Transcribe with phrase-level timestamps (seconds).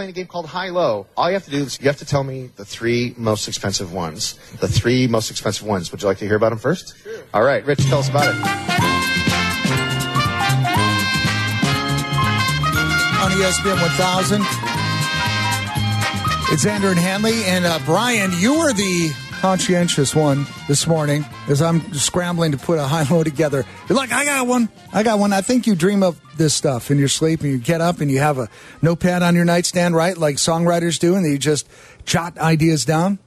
[0.00, 1.06] playing a game called High Low.
[1.14, 3.92] All you have to do is you have to tell me the three most expensive
[3.92, 4.38] ones.
[4.58, 5.92] The three most expensive ones.
[5.92, 6.96] Would you like to hear about them first?
[7.02, 7.22] Sure.
[7.34, 8.34] All right, Rich, tell us about it.
[13.20, 14.40] On ESPN 1000.
[16.50, 17.44] It's Andrew and Hanley.
[17.44, 22.78] And uh, Brian, you were the conscientious one this morning as I'm scrambling to put
[22.78, 23.64] a high low together.
[23.88, 24.68] You're like, I got one.
[24.92, 25.32] I got one.
[25.32, 28.10] I think you dream of this stuff in your sleep and you get up and
[28.10, 28.50] you have a
[28.82, 30.16] notepad on your nightstand, right?
[30.16, 31.66] Like songwriters do, and you just
[32.04, 33.18] jot ideas down.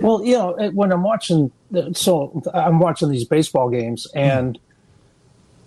[0.00, 1.50] Well, you know, when I'm watching,
[1.94, 4.56] so I'm watching these baseball games, and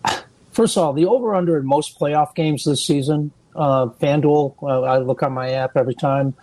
[0.51, 4.81] first of all, the over under in most playoff games this season, uh, FanDuel, uh,
[4.81, 6.35] I look on my app every time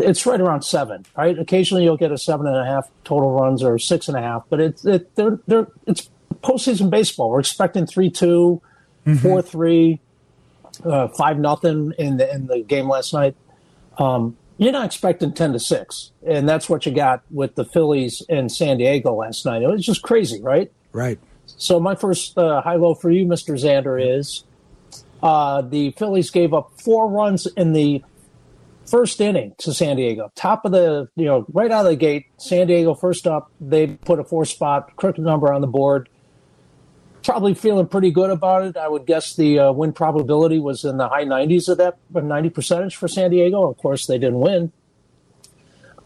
[0.00, 1.38] it's right around seven, right?
[1.38, 4.44] Occasionally you'll get a seven and a half total runs or six and a half,
[4.48, 6.10] but it's it, they're, they're, it's
[6.42, 7.30] postseason baseball.
[7.30, 8.62] We're expecting three two,
[9.06, 9.16] mm-hmm.
[9.16, 10.00] four three,
[10.84, 13.34] uh, five nothing in the in the game last night.
[13.98, 18.22] Um, you're not expecting ten to six, and that's what you got with the Phillies
[18.28, 19.62] and San Diego last night.
[19.62, 20.70] It was just crazy, right?
[20.92, 21.18] Right.
[21.46, 24.44] So my first uh, high low for you, Mister Xander, is
[25.22, 28.02] uh, the Phillies gave up four runs in the
[28.88, 30.30] first inning to San Diego.
[30.34, 33.50] Top of the, you know, right out of the gate, San Diego first up.
[33.60, 36.08] They put a four spot crooked number on the board.
[37.22, 38.76] Probably feeling pretty good about it.
[38.76, 42.50] I would guess the uh, win probability was in the high 90s of that, 90
[42.50, 43.68] percentage for San Diego.
[43.68, 44.72] Of course, they didn't win.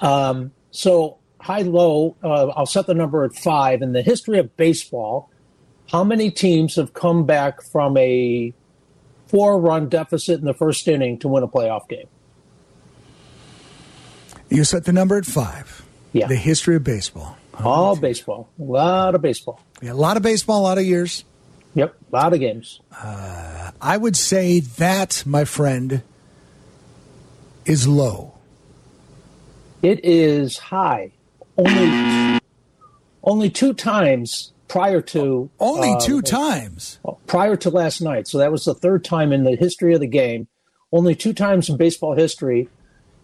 [0.00, 3.82] Um, so high low, uh, I'll set the number at five.
[3.82, 5.30] In the history of baseball,
[5.90, 8.52] how many teams have come back from a
[9.26, 12.08] four run deficit in the first inning to win a playoff game?
[14.52, 15.82] You set the number at five.
[16.12, 16.26] Yeah.
[16.26, 17.38] The history of baseball.
[17.54, 18.50] All baseball.
[18.58, 19.60] A lot of baseball.
[19.80, 21.24] Yeah, a lot of baseball, a lot of years.
[21.74, 22.80] Yep, a lot of games.
[22.94, 26.02] Uh, I would say that, my friend,
[27.64, 28.34] is low.
[29.80, 31.12] It is high.
[31.56, 32.40] Only,
[33.24, 35.50] only two times prior to.
[35.58, 36.98] Only uh, two times?
[37.26, 38.28] Prior to last night.
[38.28, 40.46] So that was the third time in the history of the game.
[40.92, 42.68] Only two times in baseball history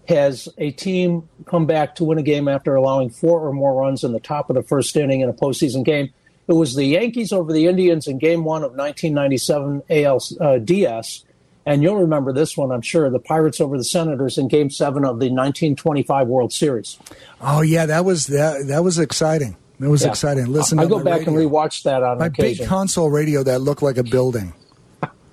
[0.09, 4.05] has a team come back to win a game after allowing four or more runs
[4.05, 6.13] in the top of the first inning in a postseason game.
[6.49, 11.27] It was the Yankees over the Indians in Game One of 1997 ALDS, uh,
[11.67, 13.11] and you'll remember this one, I'm sure.
[13.11, 16.99] The Pirates over the Senators in Game Seven of the 1925 World Series.
[17.43, 18.69] Oh yeah, that was that.
[18.69, 19.59] That was exciting.
[19.79, 20.09] That was yeah.
[20.09, 20.47] exciting.
[20.47, 21.39] Listen, I go back radio.
[21.39, 22.65] and rewatch that on my occasion.
[22.65, 24.55] big console radio that looked like a building.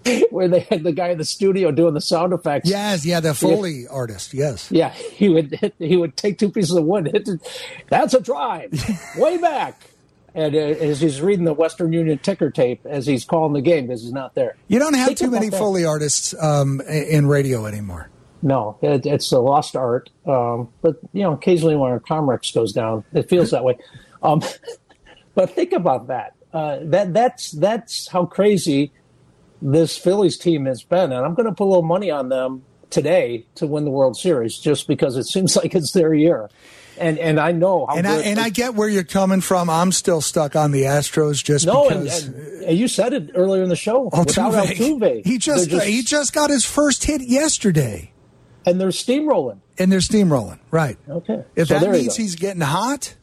[0.30, 2.70] where they had the guy in the studio doing the sound effects.
[2.70, 3.90] Yes, yeah, the Foley yeah.
[3.90, 4.34] artist.
[4.34, 4.72] Yes.
[4.72, 7.26] Yeah, he would hit, he would take two pieces of wood, hit.
[7.26, 7.40] The,
[7.90, 8.72] that's a drive,
[9.18, 9.82] way back.
[10.34, 13.88] And uh, as he's reading the Western Union ticker tape as he's calling the game
[13.88, 14.58] because he's not there.
[14.68, 15.58] You don't have Think too many that.
[15.58, 18.10] Foley artists um, in radio anymore.
[18.42, 20.10] No, it, it's a lost art.
[20.26, 23.78] Um, but you know, occasionally when our Comrex goes down, it feels that way.
[24.22, 24.42] Um,
[25.36, 26.34] but think about that.
[26.54, 28.92] Uh, that that's that's how crazy
[29.62, 31.12] this Phillies team has been.
[31.12, 34.18] And I'm going to put a little money on them today to win the World
[34.18, 36.50] Series just because it seems like it's their year.
[36.98, 39.70] And and I know how and I, and I get where you're coming from.
[39.70, 42.28] I'm still stuck on the Astros just no, because.
[42.28, 44.10] And, and you said it earlier in the show.
[44.12, 44.26] Altuve.
[44.28, 48.14] Without Altuve, he just, just he just got his first hit yesterday,
[48.66, 49.60] and they're steamrolling.
[49.78, 50.98] And they're steamrolling, right?
[51.10, 51.44] Okay.
[51.58, 53.16] If so that means he's getting hot,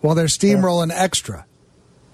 [0.00, 1.02] well, they're steamrolling yeah.
[1.02, 1.46] extra.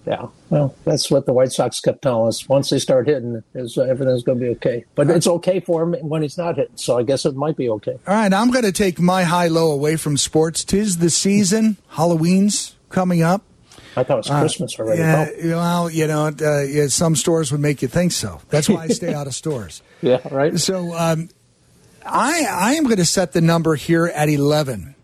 [0.08, 2.48] Yeah, well, that's what the White Sox kept telling us.
[2.48, 4.86] Once they start hitting, is uh, everything's going to be okay.
[4.94, 6.78] But it's okay for him when he's not hitting.
[6.78, 7.98] So I guess it might be okay.
[8.06, 10.64] All right, I'm going to take my high low away from sports.
[10.64, 11.76] Tis the season.
[11.90, 13.42] Halloween's coming up.
[13.96, 15.02] I thought it was uh, Christmas already.
[15.02, 15.48] Yeah, oh.
[15.58, 18.40] well, you know, uh, yeah, some stores would make you think so.
[18.48, 19.82] That's why I stay out of stores.
[20.00, 20.58] Yeah, right.
[20.58, 21.28] So um,
[22.06, 24.94] I I am going to set the number here at eleven.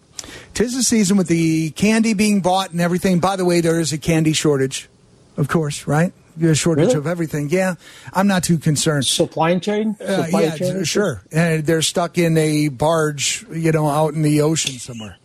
[0.54, 3.18] Tis the season with the candy being bought and everything.
[3.18, 4.88] By the way, there is a candy shortage
[5.36, 6.12] of course, right?
[6.42, 6.98] A shortage really?
[6.98, 7.48] of everything.
[7.48, 7.74] Yeah,
[8.12, 9.06] I'm not too concerned.
[9.06, 9.96] Supply chain?
[10.00, 11.22] Uh, Supply yeah, chain sure.
[11.30, 15.18] And they're stuck in a barge, you know, out in the ocean somewhere.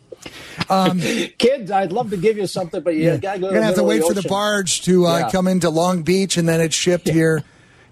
[0.69, 1.00] Um,
[1.38, 3.18] Kids, I'd love to give you something, but you yeah.
[3.18, 3.48] gotta go.
[3.48, 5.30] You're gonna have to wait the for the barge to uh, yeah.
[5.31, 7.13] come into Long Beach, and then it's shipped yeah.
[7.13, 7.44] here.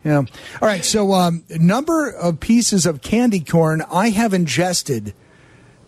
[0.04, 0.18] Yeah.
[0.18, 0.28] All
[0.62, 0.86] right.
[0.86, 5.14] So, um, number of pieces of candy corn I have ingested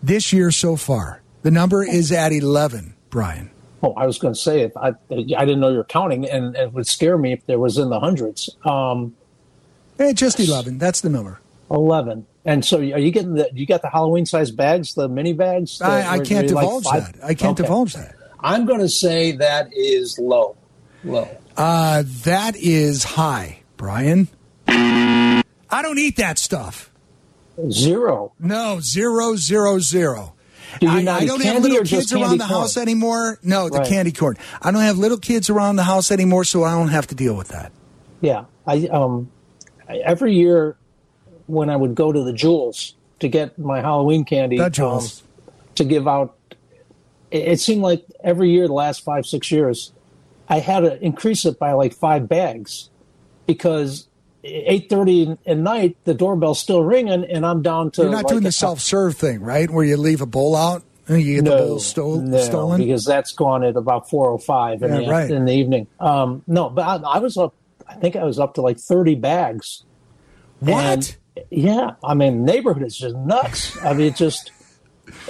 [0.02, 1.22] this year so far.
[1.42, 2.94] The number is at eleven.
[3.08, 3.50] Brian.
[3.82, 6.54] Oh, I was going to say, if I, I didn't know you were counting, and,
[6.54, 8.50] it would scare me if there was in the hundreds.
[8.64, 9.16] Um,
[9.98, 10.78] eh, just eleven.
[10.78, 11.40] That's the number.
[11.70, 12.26] Eleven.
[12.44, 13.50] And so, are you getting the?
[13.54, 15.78] You got the Halloween size bags, the mini bags?
[15.78, 17.24] The, I, I can't divulge like that.
[17.24, 17.62] I can't okay.
[17.62, 18.16] divulge that.
[18.40, 20.56] I'm going to say that is low.
[21.04, 21.28] Low.
[21.56, 24.28] Uh, that is high, Brian.
[24.66, 26.90] I don't eat that stuff.
[27.70, 28.32] Zero.
[28.38, 30.34] No, zero, zero, zero.
[30.78, 32.60] Do you I, not I don't have little kids around the corn?
[32.60, 33.38] house anymore.
[33.42, 33.88] No, the Right.
[33.88, 34.36] candy corn.
[34.62, 37.34] I don't have little kids around the house anymore, so I don't have to deal
[37.34, 37.72] with that.
[38.20, 39.30] Yeah, I um,
[39.88, 40.76] every year
[41.46, 45.22] when I would go to the Jewels to get my Halloween candy, The Jewels.
[45.22, 46.36] um, to give out,
[47.30, 49.92] it, it seemed like every year the last five six years,
[50.48, 52.90] I had to increase it by like five bags
[53.46, 54.06] because
[54.44, 58.26] eight thirty at night the doorbell's still ringing and I'm down to You're not like
[58.28, 59.70] doing the self-serve thing, right?
[59.70, 62.80] Where you leave a bowl out and you get the bowl sto- no, stolen.
[62.80, 65.30] because that's gone at about four o five in, Yeah, the, right.
[65.30, 65.86] in the evening.
[65.98, 67.54] Um, no, but I, I was up.
[67.88, 69.84] I think I was up to like thirty bags.
[70.60, 70.84] what?
[70.84, 71.16] And,
[71.50, 73.76] yeah, I mean, neighborhood is just nuts.
[73.84, 74.52] I mean, it's just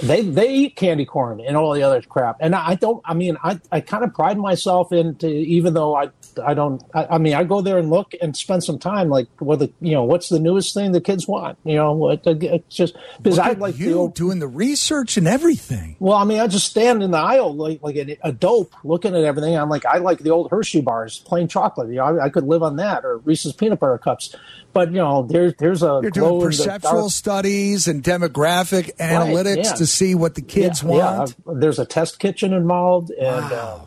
[0.03, 3.01] they they eat candy corn and all the other crap, and I don't.
[3.05, 6.83] I mean, I I kind of pride myself into even though I I don't.
[6.93, 9.71] I, I mean, I go there and look and spend some time like what the
[9.81, 11.57] you know what's the newest thing the kids want.
[11.63, 15.27] You know, what it's just because I like the you old, doing the research and
[15.27, 15.95] everything.
[15.99, 19.15] well, I mean, I just stand in the aisle like like a, a dope, looking
[19.15, 19.55] at everything.
[19.55, 21.89] I'm like, I like the old Hershey bars, plain chocolate.
[21.89, 24.35] You know, I, I could live on that, or Reese's peanut butter cups.
[24.73, 29.73] But you know, there's there's a You're doing perceptual studies and demographic analytics yeah.
[29.73, 31.35] to see what the kids yeah, want.
[31.45, 33.79] Yeah, there's a test kitchen involved, and uh,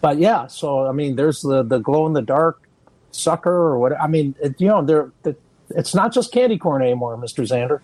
[0.00, 0.46] but yeah.
[0.46, 2.62] So I mean, there's the the glow in the dark
[3.10, 4.00] sucker or what.
[4.00, 5.40] I mean, it, you know, there it,
[5.70, 7.80] it's not just candy corn anymore, Mister Xander.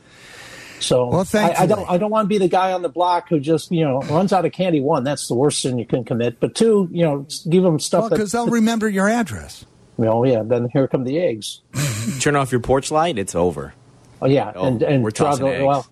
[0.81, 3.29] So Well, I, I don't I don't want to be the guy on the block
[3.29, 4.81] who just you know runs out of candy.
[4.81, 6.41] One, that's the worst sin you can commit.
[6.41, 9.65] But two, you know, give them stuff Well, because they'll remember your address.
[9.97, 10.43] you know, yeah.
[10.45, 11.61] Then here come the eggs.
[12.21, 13.75] Turn off your porch light, it's over.
[14.21, 15.65] Oh yeah, Oh, and and we're tossing eggs.
[15.65, 15.87] well,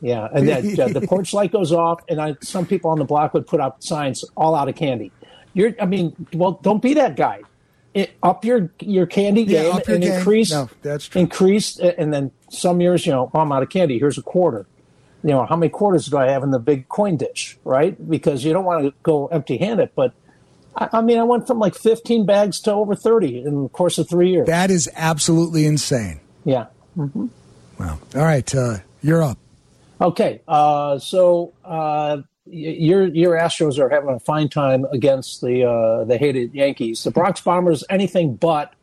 [0.00, 3.04] yeah, and then yeah, the porch light goes off, and I, some people on the
[3.04, 5.10] block would put up signs all out of candy.
[5.56, 7.40] You're, I mean, well, don't be that guy.
[7.94, 10.12] It, up your your candy Yeah, game up your and game.
[10.12, 10.50] increase.
[10.52, 11.22] No, that's true.
[11.22, 13.98] Increase, and then some years, you know, oh, I'm out of candy.
[13.98, 14.66] Here's a quarter.
[15.24, 17.56] You know, how many quarters do I have in the big coin dish?
[17.64, 19.92] Right, because you don't want to go empty-handed.
[19.96, 20.12] But
[20.76, 24.10] I, mean, I went from like 15 bags to over 30 in the course of
[24.10, 24.46] three years.
[24.46, 26.20] That is absolutely insane.
[26.44, 26.66] yeah.
[26.96, 27.98] Wow.
[28.14, 29.38] All right, uh, you're up.
[30.00, 36.04] Okay, uh, so uh, your your Astros are having a fine time against the uh,
[36.04, 37.04] the hated Yankees.
[37.04, 38.74] The Bronx Bombers anything but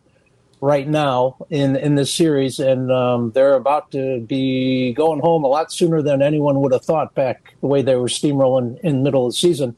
[0.62, 5.48] right now in in this series, and um, they're about to be going home a
[5.48, 7.16] lot sooner than anyone would have thought.
[7.16, 9.76] Back the way they were steamrolling in the middle of the season.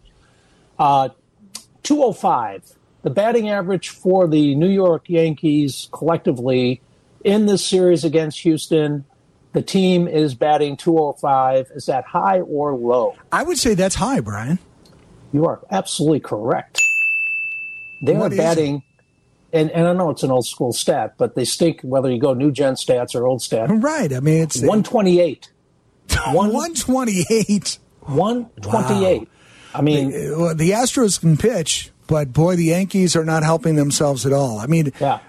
[0.77, 1.09] Uh,
[1.83, 2.73] 205,
[3.03, 6.81] the batting average for the New York Yankees collectively
[7.23, 9.05] in this series against Houston.
[9.55, 11.71] The team is batting 205.
[11.75, 13.15] Is that high or low?
[13.31, 14.59] I would say that's high, Brian.
[15.31, 16.81] You are absolutely correct.
[18.01, 18.83] They What are batting,
[19.53, 22.33] and, and I know it's an old school stat, but they stink whether you go
[22.33, 23.81] new gen stats or old stats.
[23.81, 24.11] Right.
[24.11, 25.49] I mean, it's 128.
[26.33, 27.79] One- 128.
[28.01, 29.29] 128.
[29.73, 34.25] I mean, Uh, The Astros can pitch, but boy, the Yankees are not helping themselves
[34.25, 34.59] at all.
[34.59, 35.19] I mean, yeah.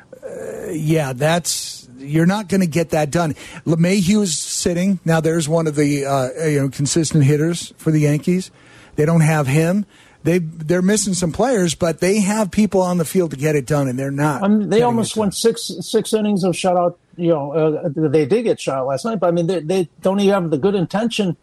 [0.70, 3.34] Yeah, that's you're not going to get that done.
[3.64, 5.20] LeMahieu's sitting now.
[5.20, 8.50] There's one of the uh, you know consistent hitters for the Yankees.
[8.96, 9.86] They don't have him.
[10.22, 13.64] They they're missing some players, but they have people on the field to get it
[13.66, 14.42] done, and they're not.
[14.42, 16.96] Mean, they almost went six six innings of shutout.
[17.16, 20.20] You know, uh, they did get shot last night, but I mean, they, they don't
[20.20, 21.36] even have the good intention.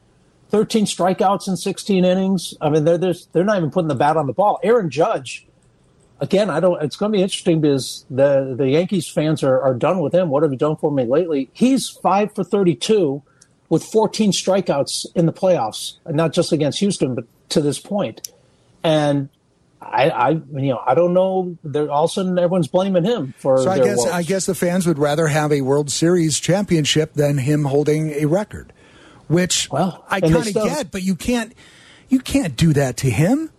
[0.49, 2.53] Thirteen strikeouts in sixteen innings.
[2.59, 4.59] I mean, they're, they're not even putting the bat on the ball.
[4.63, 5.47] Aaron Judge,
[6.23, 6.81] again, I don't.
[6.81, 10.29] It's going to be interesting because the the Yankees fans are, are done with him.
[10.29, 11.49] What have you done for me lately?
[11.53, 13.21] He's five for thirty two
[13.69, 18.31] with fourteen strikeouts in the playoffs, not just against Houston, but to this point.
[18.83, 19.29] And
[19.81, 21.57] I, I, you know, I don't know.
[21.63, 23.57] They're all of a sudden everyone's blaming him for.
[23.57, 24.07] So I guess woes.
[24.07, 28.25] I guess the fans would rather have a World Series championship than him holding a
[28.25, 28.71] record,
[29.27, 31.53] which Well, I kind of get, but you can't
[32.09, 33.49] you can't do that to him.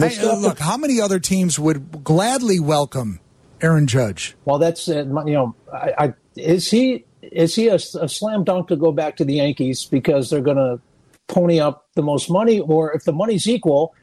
[0.00, 3.20] They I- still look, how many other teams would gladly welcome
[3.60, 4.34] Aaron Judge?
[4.44, 8.68] Well, that's uh, you know, I, I, is he is he a, a slam dunk
[8.68, 10.80] to go back to the Yankees because they're going to
[11.28, 13.94] pony up the most money, or if the money's equal,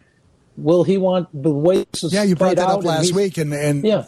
[0.58, 4.06] will he want the way Yeah, you brought that up last week, and and Yeah.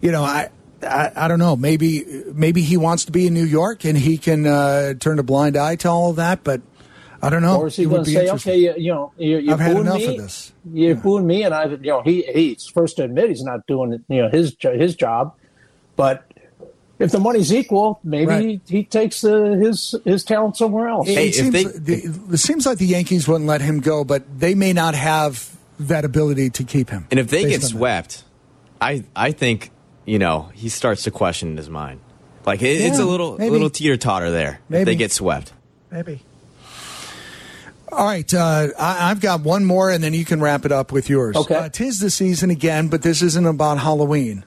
[0.00, 0.50] you know I.
[0.82, 1.56] I, I don't know.
[1.56, 2.04] Maybe
[2.34, 5.56] maybe he wants to be in New York and he can uh, turn a blind
[5.56, 6.44] eye to all of that.
[6.44, 6.60] But
[7.26, 7.58] I don't know.
[7.60, 9.74] Or is he It going to say, okay, you, you know, you're, you're I've had
[9.74, 10.52] booing enough me, of this.
[10.72, 14.02] You're booing me, and I, you know, he he's first to admit he's not doing
[14.08, 15.34] you know his his job,
[15.96, 16.24] but
[16.98, 18.42] if the money's equal, maybe Right.
[18.42, 21.08] he, he takes uh, his his talent somewhere else.
[21.08, 24.04] It, Hey, it seems, they- the, it seems like the Yankees wouldn't let him go,
[24.04, 27.06] but they may not have that ability to keep him.
[27.10, 27.66] And if they get on that.
[27.66, 28.24] swept,
[28.80, 29.70] I I think
[30.06, 32.00] you know he starts to question his mind.
[32.46, 33.50] Like it, it's a little maybe.
[33.50, 34.60] little teeter totter there.
[34.68, 34.82] Maybe.
[34.82, 35.52] If they get swept.
[35.90, 36.22] Maybe.
[37.92, 40.90] All right, uh, I, I've got one more, and then you can wrap it up
[40.92, 41.36] with yours.
[41.36, 41.54] Okay.
[41.54, 44.44] Uh, tis the season again, but this isn't about Halloween.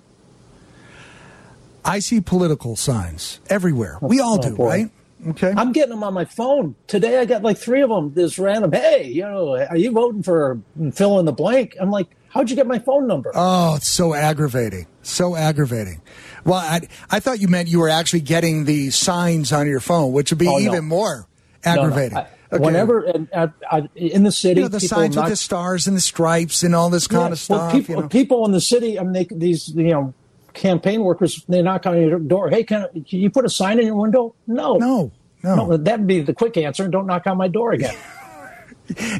[1.85, 3.97] I see political signs everywhere.
[4.01, 4.67] We all Oh, do, boy.
[4.67, 4.91] right?
[5.29, 5.53] Okay.
[5.55, 7.17] I'm getting them on my phone today.
[7.19, 8.13] I got like three of them.
[8.13, 10.59] This random, hey, you know, are you voting for
[10.93, 11.75] fill in the blank?
[11.79, 13.31] I'm like, how'd you get my phone number?
[13.35, 14.85] Oh, it's so aggravating.
[15.01, 16.01] So aggravating.
[16.45, 20.11] Well, I, I thought you meant you were actually getting the signs on your phone,
[20.13, 20.59] which would be Oh, no.
[20.59, 21.27] even more
[21.65, 21.81] No, no.
[21.81, 22.17] aggravating.
[22.17, 22.63] I- Okay.
[22.63, 23.47] Whenever and, uh,
[23.95, 26.63] in the city, you know, the people signs knock- with the stars and the stripes
[26.63, 27.71] and all this kind Yeah, of well, stuff.
[27.71, 28.07] people, you know.
[28.07, 30.13] people in the city, I mean, they, these you know,
[30.53, 32.49] campaign workers, they knock on your door.
[32.49, 34.33] Hey, can, can you put a sign in your window?
[34.47, 35.11] No, No,
[35.43, 35.77] no.
[35.77, 36.87] that'd be the quick answer.
[36.87, 37.95] Don't knock on my door again.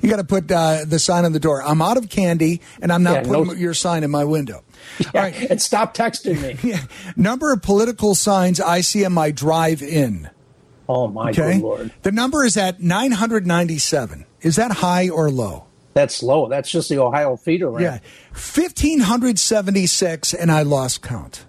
[0.01, 1.61] You got to put uh, the sign on the door.
[1.61, 4.63] I'm out of candy, and I'm not Yeah, putting no- your sign in my window.
[5.13, 5.35] All right.
[5.47, 6.57] and stop texting me.
[6.71, 6.79] Yeah.
[7.15, 10.31] Number of political signs I see on my drive-in.
[10.91, 11.53] Oh my Okay.
[11.53, 14.25] good lord, The number is at 997.
[14.41, 15.65] Is that high or low?
[15.93, 16.47] that's low.
[16.49, 17.81] That's just the Ohio feeder ramp.
[17.81, 17.99] Yeah.
[18.33, 21.45] 1576, and I lost count.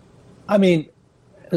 [0.49, 0.89] I mean,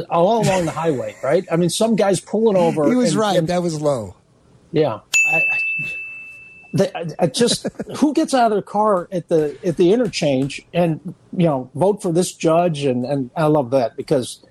[0.10, 1.46] all along the highway, right?
[1.52, 2.88] I mean, some guys pulling over.
[2.88, 3.38] He was and- right.
[3.38, 4.16] and- that was low.
[4.72, 5.00] yeah.
[5.32, 5.44] I, I-
[7.20, 11.46] I just who gets out of their car at the at the interchange and you
[11.46, 14.44] know vote for this judge and and I love that because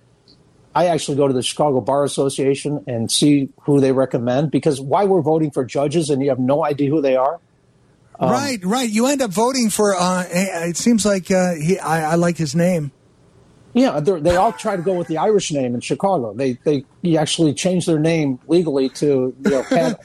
[0.74, 5.04] I actually go to the Chicago Bar Association and see who they recommend because why
[5.04, 7.40] we're voting for judges and you have no idea who they are.
[8.18, 8.88] Um, right, right.
[8.88, 9.94] You end up voting for.
[9.94, 11.78] Uh, it seems like uh, he.
[11.78, 12.90] I, I like his name.
[13.74, 16.34] Yeah, they're- all try to go with the Irish name in Chicago.
[16.34, 16.84] They they
[17.16, 20.00] actually changed their name legally to you know Pat,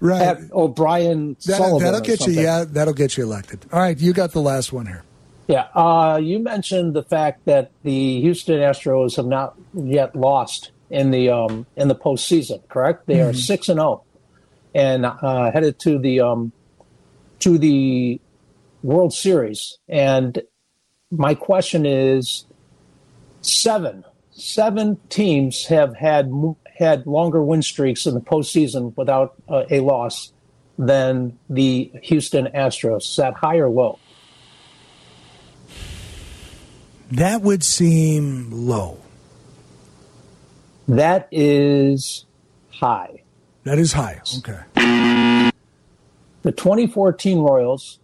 [0.00, 0.18] Right.
[0.18, 1.84] Pat O'Brien That, Sullivan.
[1.84, 2.32] that'll get you.
[2.32, 3.64] Yeah, that'll get you elected.
[3.72, 5.04] All right, you got the last one here.
[5.52, 11.10] Yeah, uh, you mentioned the fact that the Houston Astros have not yet lost in
[11.10, 12.66] the um, in the postseason.
[12.68, 13.06] Correct?
[13.06, 14.02] They are six and zero,
[14.74, 16.52] and uh, headed to the um,
[17.40, 18.18] to the
[18.82, 19.76] World Series.
[19.90, 20.40] And
[21.10, 22.46] my question is,
[23.42, 26.32] seven seven teams have had
[26.78, 30.32] had longer win streaks in the postseason without uh, a loss
[30.78, 33.02] than the Houston Astros.
[33.02, 33.98] Is that high or low?
[37.12, 38.98] That would seem low.
[40.88, 42.24] That is
[42.70, 43.22] high.
[43.64, 44.22] That is high.
[44.38, 45.50] Okay.
[46.42, 47.98] The 2014 Royals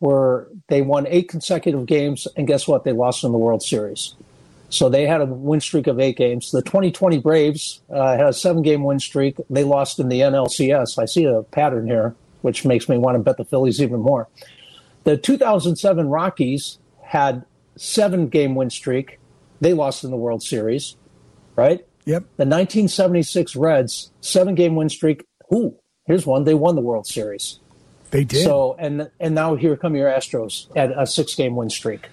[0.00, 2.84] were they won eight consecutive games, and guess what?
[2.84, 4.14] They lost in the World Series.
[4.68, 6.50] So they had a win streak of eight games.
[6.50, 9.38] The 2020 Braves uh, had a seven-game win streak.
[9.48, 10.98] They lost in the NLCS.
[10.98, 14.28] I see a pattern here, which makes me want to bet the Phillies even more.
[15.04, 17.46] The 2007 Rockies had
[17.78, 19.18] seven-game win streak.
[19.60, 20.96] They lost in the World Series,
[21.56, 21.84] right?
[22.04, 22.22] Yep.
[22.36, 25.26] The 1976 Reds, seven game win streak.
[25.52, 26.44] Ooh, here's one.
[26.44, 27.60] They won the World Series.
[28.10, 28.44] They did.
[28.44, 32.08] So, and and now here come your Astros at a six game win streak.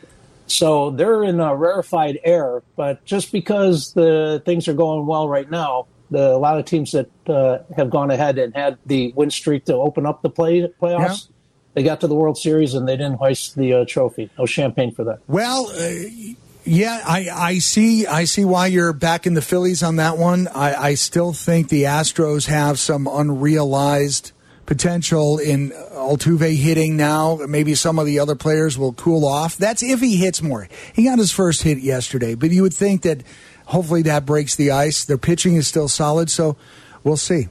[0.47, 5.49] So they're in a rarefied air, but just because the things are going well right
[5.49, 9.29] now, the a lot of teams that uh, have gone ahead and had the win
[9.31, 11.29] streak to open up the play playoffs,
[11.75, 14.29] they got to the World Series and they didn't hoist the uh, trophy.
[14.39, 15.19] No champagne for that.
[15.27, 18.07] Well, uh, yeah, I, I see.
[18.07, 20.47] I see why you're back in the Phillies on that one.
[20.47, 24.31] I, I still think the Astros have some unrealized
[24.65, 27.39] potential in Altuve hitting now.
[27.47, 29.57] Maybe some of the other players will cool off.
[29.57, 30.67] That's if he hits more.
[30.93, 33.21] He got his first hit yesterday, but you would think that
[33.65, 35.05] hopefully that breaks the ice.
[35.05, 36.57] Their pitching is still solid, so
[37.03, 37.47] we'll see.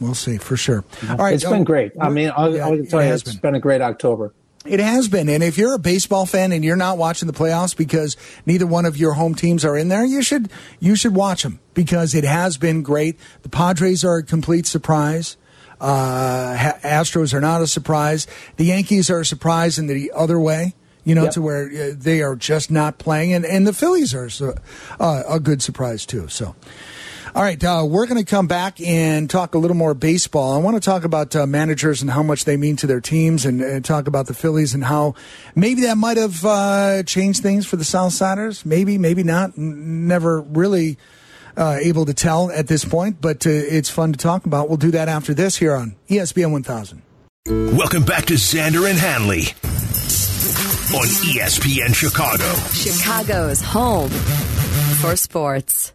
[0.00, 0.84] We'll see for sure.
[1.08, 1.92] All right, it's been uh, great.
[2.00, 3.36] I mean, I'll, yeah, I'll it tell you, it's been.
[3.38, 4.34] been a great October.
[4.66, 5.28] It has been.
[5.28, 8.86] And if you're a baseball fan and you're not watching the playoffs because neither one
[8.86, 12.24] of your home teams are in there, you should you should watch them because it
[12.24, 13.18] has been great.
[13.42, 15.36] The Padres are a complete surprise.
[15.80, 18.26] Uh, Astros are not a surprise.
[18.56, 20.74] The Yankees are a surprise in the other way.
[21.04, 21.32] You know, Yep.
[21.34, 24.54] to where uh, they are just not playing, and, and the Phillies are so,
[24.98, 26.28] uh, a good surprise too.
[26.28, 26.54] So,
[27.34, 30.52] all right, uh, we're going to come back and talk a little more baseball.
[30.52, 33.44] I want to talk about uh, managers and how much they mean to their teams,
[33.44, 35.14] and, and talk about the Phillies and how
[35.56, 38.64] maybe that might have uh, changed things for the Southsiders.
[38.64, 39.58] Maybe, maybe not.
[39.58, 40.96] N- Never really
[41.56, 44.68] uh, able to tell at this point, but uh, it's fun to talk about.
[44.68, 47.02] We'll do that after this here on ESPN 1000.
[47.46, 49.48] Welcome back to Xander and Hanley
[50.94, 52.44] on ESPN Chicago.
[52.72, 54.10] Chicago's home
[55.00, 55.92] for sports.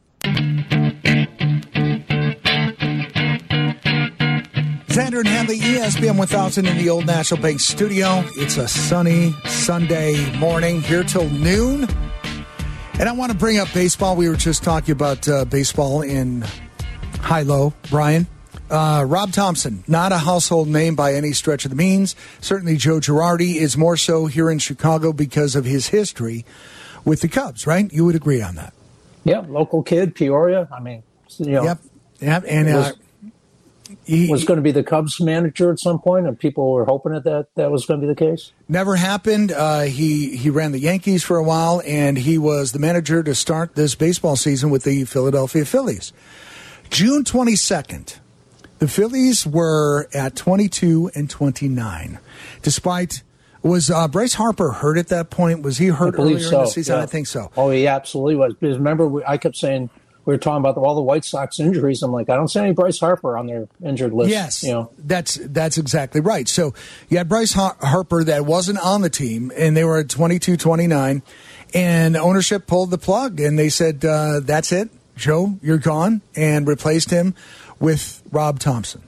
[4.90, 8.24] Xander and Hanley, ESPN 1000 in the Old National Bank studio.
[8.36, 11.88] It's a sunny Sunday morning here till noon.
[13.00, 14.16] And I want to bring up baseball.
[14.16, 16.44] We were just talking about uh, baseball in
[17.22, 18.26] high low, Brian.
[18.72, 22.16] Uh, Rob Thomson, not a household name by any stretch of the means.
[22.42, 26.46] Certainly, Joe Girardi is more so here in Chicago because of his history
[27.06, 27.92] with the Cubs, right?
[27.94, 28.74] You would agree on that.
[29.24, 30.68] Yeah, local kid, Peoria.
[30.76, 31.04] I mean,
[31.38, 31.80] you know, Yep.
[32.22, 32.44] Yep.
[32.48, 32.92] And uh,
[34.10, 37.14] he, was going to be the Cubs manager at some point, and people were hoping
[37.14, 38.52] that that, that was going to be the case.
[38.68, 39.52] Never happened.
[39.52, 43.36] Uh, he he ran the Yankees for a while, and he was the manager to
[43.36, 46.12] start this baseball season with the Philadelphia Phillies.
[46.90, 48.20] June twenty second,
[48.80, 52.20] the Phillies were at twenty two and twenty nine,
[52.62, 53.24] despite.
[53.62, 55.64] Was uh, Bryce Harper hurt at that point?
[55.64, 56.60] Was he hurt earlier so.
[56.60, 56.96] in the season?
[56.96, 57.04] yeah.
[57.04, 57.52] I think so.
[57.58, 58.54] Oh, he absolutely was.
[58.54, 59.90] Because remember, we, I kept saying
[60.30, 62.04] we were talking about all the White Sox injuries.
[62.04, 64.30] I'm like, I don't see any Bryce Harper on their injured list.
[64.30, 66.48] Yes, you know, that's that's exactly right.
[66.48, 66.76] So
[67.10, 71.24] you had Bryce Har- Harper that wasn't on the team, and they were at 22-29,
[71.74, 76.68] and ownership pulled the plug, and they said, uh, "That's it, Joe, you're gone," and
[76.68, 77.34] replaced him
[77.80, 79.02] with Rob Thomson.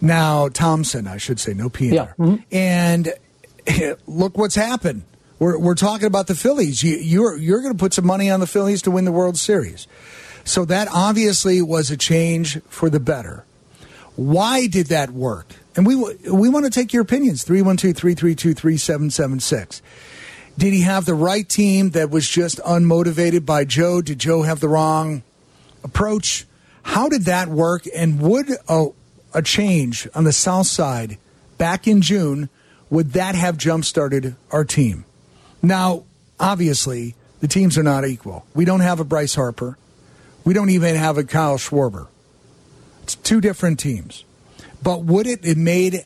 [0.00, 2.12] Now Thomson, I should say, no P Yeah.
[2.16, 2.38] there.
[2.52, 3.12] And
[4.06, 5.02] look what's happened.
[5.40, 6.84] We're, we're talking about the Phillies.
[6.84, 9.38] You, you're you're going to put some money on the Phillies to win the World
[9.38, 9.88] Series.
[10.44, 13.46] So that obviously was a change for the better.
[14.16, 15.54] Why did that work?
[15.74, 15.96] And we
[16.30, 17.44] we want to take your opinions.
[17.46, 19.80] 312-332-3776.
[20.58, 24.02] Did he have the right team that was just unmotivated by Joe?
[24.02, 25.22] Did Joe have the wrong
[25.82, 26.46] approach?
[26.82, 27.84] How did that work?
[27.94, 28.88] And would a,
[29.32, 31.16] a change on the south side
[31.56, 32.50] back in June
[32.90, 35.06] would that have jump started our team?
[35.62, 36.04] Now,
[36.38, 38.46] obviously, the teams are not equal.
[38.54, 39.76] We don't have a Bryce Harper.
[40.44, 42.08] We don't even have a Kyle Schwarber.
[43.02, 44.24] It's two different teams.
[44.82, 46.04] But would it, it made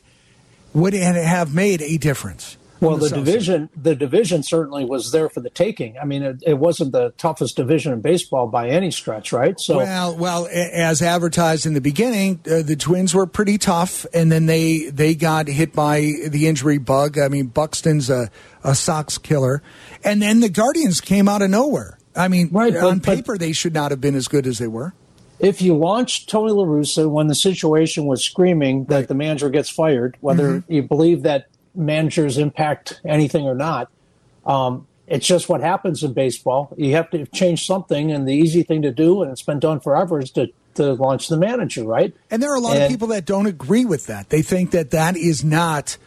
[0.73, 2.57] would it have made a difference?
[2.81, 3.25] Well, the south side?
[3.25, 5.97] division, the division certainly was there for the taking.
[5.97, 9.59] I mean, it, it wasn't the toughest division in baseball by any stretch, right?
[9.59, 14.31] So, Well, well, as advertised in the beginning, uh, the Twins were pretty tough, and
[14.31, 17.17] then they they got hit by the injury bug.
[17.17, 18.29] I mean, Buxton's a,
[18.63, 19.61] a Sox killer,
[20.03, 21.97] and then the Guardians came out of nowhere.
[22.15, 24.57] I mean, Right, but- on but- paper, they should not have been as good as
[24.59, 24.93] they were.
[25.39, 29.69] if you launched Tony La Russa when the situation was screaming that the manager gets
[29.69, 30.71] fired, whether Mm-hmm.
[30.73, 33.89] you believe that managers impact anything or not,
[34.45, 36.73] um, it's just what happens in baseball.
[36.77, 39.79] You have to change something, and the easy thing to do, and it's been done
[39.79, 42.13] forever, is to, to launch the manager, right?
[42.31, 44.29] And there are a lot of people that don't agree with that.
[44.29, 45.97] They think that that is not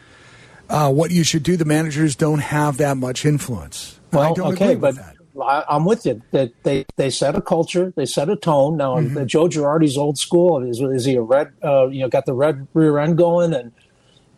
[0.69, 1.57] uh, what you should do.
[1.57, 3.99] The managers don't have that much influence.
[4.13, 5.15] I Well, don't okay, agree with but that.
[5.41, 6.21] I, I'm with you.
[6.33, 8.77] That they they set a culture, they set a tone.
[8.77, 9.27] Now, Mm-hmm.
[9.27, 10.63] Joe Girardi's old school.
[10.69, 11.53] Is, is he a red?
[11.63, 13.71] Uh, you know, got the red rear end going, and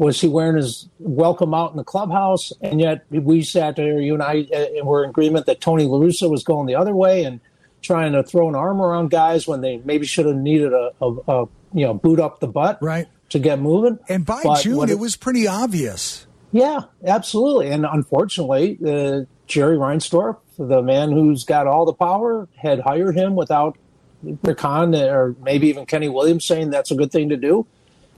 [0.01, 2.53] was he wearing his welcome out in the clubhouse?
[2.63, 5.99] And yet, we sat there, you and I, and were in agreement that Tony La
[5.99, 7.39] Russa was going the other way and
[7.83, 11.07] trying to throw an arm around guys when they maybe should have needed a, a,
[11.29, 11.41] a
[11.75, 13.09] you know boot up the butt Right.
[13.29, 13.99] to get moving.
[14.09, 16.27] And by But June, what it was pretty obvious.
[16.51, 17.69] yeah, absolutely.
[17.71, 23.35] And unfortunately, uh, Jerry Reinsdorf, the man who's got all the power, had hired him
[23.35, 23.77] without
[24.23, 27.67] Rick Hahn or maybe even Kenny Williams saying that's a good thing to do.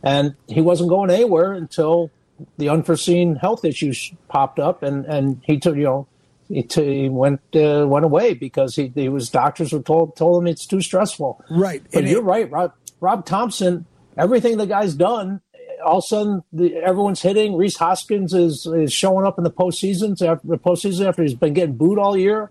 [0.03, 2.11] And he wasn't going anywhere until
[2.59, 6.07] the unforeseen health issues popped up, and, and he took you know
[6.49, 10.43] he, t- he went uh, went away because he, he was doctors were told told
[10.43, 11.43] him it's too stressful.
[11.51, 11.83] Right.
[11.93, 12.73] But And you're it- right, Rob.
[13.01, 13.87] Rob Thomson.
[14.17, 15.41] Everything the guy's done,
[15.83, 17.57] all of a sudden the, everyone's hitting.
[17.57, 21.55] Rhys Hoskins is is showing up in the postseasons after the postseason after he's been
[21.55, 22.51] getting booed all year.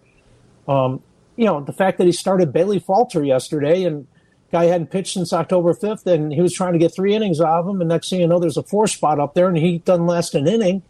[0.67, 1.03] Um,
[1.35, 4.07] you know the fact that he started Bailey Falter yesterday and
[4.51, 7.59] guy hadn't pitched since October fifth, and he was trying to get three innings out
[7.59, 7.81] of him.
[7.81, 10.35] And next thing you know, there's a four spot up there, and he doesn't last
[10.35, 10.81] an inning,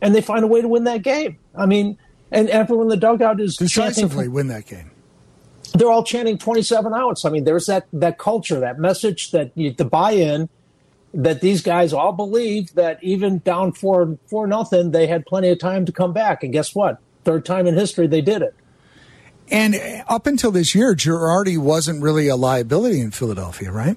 [0.00, 1.38] and they find a way to win that game.
[1.54, 1.98] I mean,
[2.30, 3.66] and everyone in the dugout is chanting
[4.04, 4.90] Decisively win that game.
[5.74, 7.24] they're all chanting 27 outs.
[7.24, 10.48] I mean, there's that that culture, that message that you, the buy-in
[11.12, 15.58] that these guys all believe that even down four four nothing, they had plenty of
[15.58, 16.42] time to come back.
[16.44, 16.98] And guess what?
[17.24, 18.54] Third time in history they did it.
[19.50, 19.74] And
[20.08, 23.96] up until this year, Girardi wasn't really a liability in Philadelphia, right?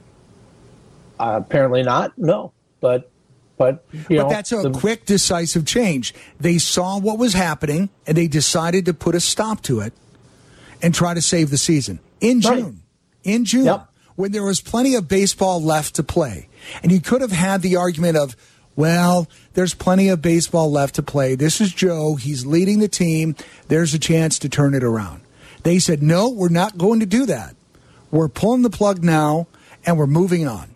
[1.19, 2.17] Uh, apparently not.
[2.17, 3.11] No, but
[3.57, 6.13] but you but know that's a the- quick, decisive change.
[6.39, 9.93] They saw what was happening and they decided to put a stop to it
[10.81, 12.57] and try to save the season in Right.
[12.59, 12.79] June.
[13.23, 13.87] In June, Yep.
[14.15, 16.49] when there was plenty of baseball left to play.
[16.81, 18.35] And you could have had the argument of,
[18.75, 21.35] well, there's plenty of baseball left to play.
[21.35, 22.15] This is Joe.
[22.15, 23.35] He's leading the team.
[23.69, 25.21] There's a chance to turn it around.
[25.63, 27.55] They said, no, we're not going to do that.
[28.11, 29.47] We're pulling the plug now
[29.85, 30.69] and we're moving on.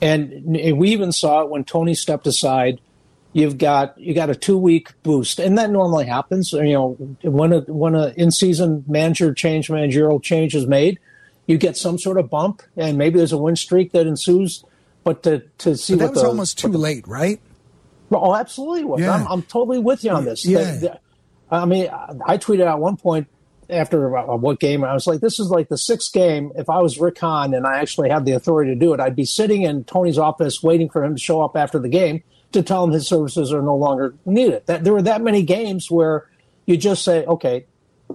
[0.00, 0.44] And
[0.78, 2.80] we even saw it when Tony stepped aside.
[3.32, 6.52] You've got you got a two week boost, and that normally happens.
[6.52, 6.88] You know,
[7.22, 10.98] when a when a in season manager change, managerial change is made,
[11.46, 14.64] you get some sort of bump, and maybe there's a win streak that ensues.
[15.04, 17.38] But to to see But that was the, almost too late, right?
[18.10, 18.84] Oh, absolutely.
[18.84, 19.00] Was.
[19.00, 19.14] Yeah.
[19.14, 20.46] I'm, I'm totally with you on this.
[20.46, 20.72] Yeah.
[20.72, 21.00] The- the-
[21.50, 21.88] I mean,
[22.26, 23.28] I tweeted at one point
[23.70, 26.52] after uh, what game I was like, this is like the sixth game.
[26.56, 29.16] If I was Rick Hahn and I actually had the authority to do it, I'd
[29.16, 32.62] be sitting in Tony's office waiting for him to show up after the game to
[32.62, 34.62] tell him his services are no longer needed.
[34.66, 36.26] That there were that many games where
[36.66, 37.66] you just say, okay,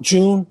[0.01, 0.47] June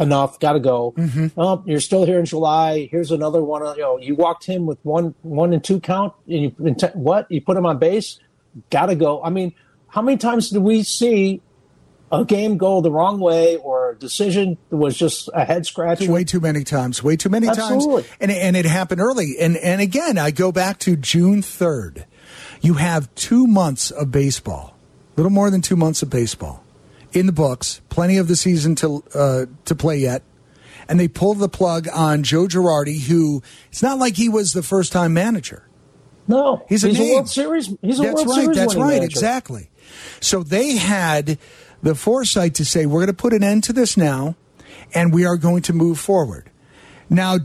[0.00, 0.94] enough, got to go.
[1.36, 2.88] Oh, you're still here in July.
[2.90, 3.62] Here's another one.
[3.76, 6.48] You know, you walked him with one one and two count, and you
[6.94, 7.30] what?
[7.30, 8.18] You put him on base,
[8.70, 9.22] got to go.
[9.22, 9.54] I mean,
[9.88, 11.42] how many times did we see
[12.12, 16.06] a game go the wrong way or a decision that was just a head scratch.
[16.06, 17.02] Way too many times.
[17.02, 18.02] Way too many Absolutely.
[18.02, 18.16] times.
[18.20, 19.36] And and it happened early.
[19.40, 22.06] And and again, I go back to June third.
[22.60, 24.76] You have two months of baseball,
[25.14, 26.64] a little more than two months of baseball
[27.12, 27.80] in the books.
[27.88, 30.22] Plenty of the season to uh, to play yet.
[30.88, 34.62] And they pulled the plug on Joe Girardi, who it's not like he was the
[34.62, 35.64] first time manager.
[36.28, 37.14] No, He's a name.
[37.14, 37.66] World Series.
[37.82, 38.34] He's a that's World right.
[38.36, 38.56] Series.
[38.56, 38.88] That's right.
[38.88, 39.04] manager.
[39.04, 39.70] Exactly.
[40.20, 41.38] So they had
[41.86, 44.34] the foresight to say, we're going to put an end to this now,
[44.92, 46.50] and we are going to move forward.
[47.08, 47.38] Now,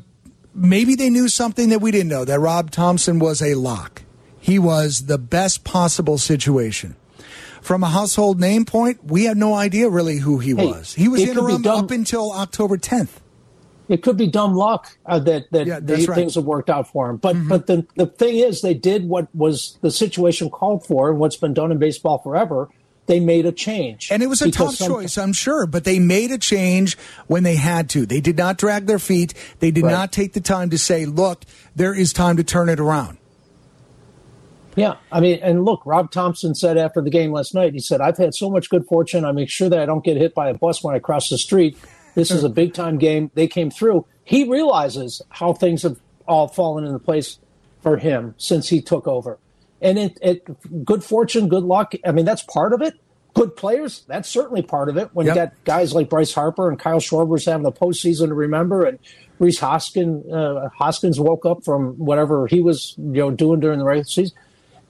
[0.56, 4.02] maybe they knew something that we didn't know that Rob Thomson was a lock.
[4.40, 6.96] He was the best possible situation.
[7.62, 10.96] From a household name point, we had no idea really who he Hey, was.
[10.96, 13.20] He was interim up until October 10th.
[13.90, 16.02] It could be dumb luck uh, that that Yeah, the, right.
[16.02, 16.14] Mm-hmm.
[16.14, 17.18] things have worked out for him.
[17.18, 21.20] But but the the thing is, they did what was the situation called for, and
[21.20, 22.70] what's been done in baseball forever.
[23.12, 26.00] They made a change, And it was a tough some- choice, I'm sure, but they
[26.00, 26.98] made a change
[27.28, 28.06] when they had to.
[28.06, 29.34] They did not drag their feet.
[29.60, 29.92] They did Right.
[29.92, 31.44] not take the time to say, look,
[31.76, 33.18] there is time to turn it around.
[34.78, 38.00] Yeah, I mean, and look, Rob Thomson said after the game last night, he said,
[38.00, 39.26] "I've had so much good fortune.
[39.26, 41.38] I make sure that I don't get hit by a bus when I cross the
[41.38, 41.78] street.
[42.16, 43.30] This is a big time game.
[43.34, 44.06] They came through.
[44.24, 45.98] He realizes how things have
[46.30, 47.40] all fallen into place
[47.82, 49.38] for him since he took over,
[49.82, 51.94] and it, it good fortune, good luck.
[52.06, 52.94] I mean, that's part of it.
[53.34, 55.10] Good players, that's certainly part of it.
[55.14, 55.36] When Yep.
[55.36, 59.00] you got guys like Bryce Harper and Kyle Schwarber's having the postseason to remember, and
[59.40, 63.86] Rhys Hoskins, uh, Hoskins woke up from whatever he was, you know, doing during the
[63.86, 64.36] regular season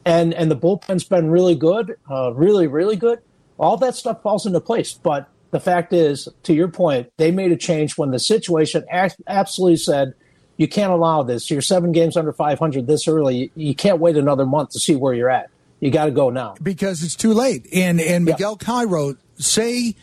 [0.06, 3.20] and and the bullpen's been really good, uh, really really good.
[3.60, 4.94] All that stuff falls into place.
[4.94, 8.84] But the fact is, to your point, they made a change when the situation
[9.28, 10.14] absolutely said
[10.62, 11.50] you can't allow this.
[11.50, 13.52] You're seven games under 500 this early.
[13.56, 15.50] You, can't wait another month to see where you're at.
[15.80, 16.54] You got to go now.
[16.62, 17.66] because it's too late.
[17.74, 18.34] And and Yeah.
[18.34, 19.96] Miguel Cairo say,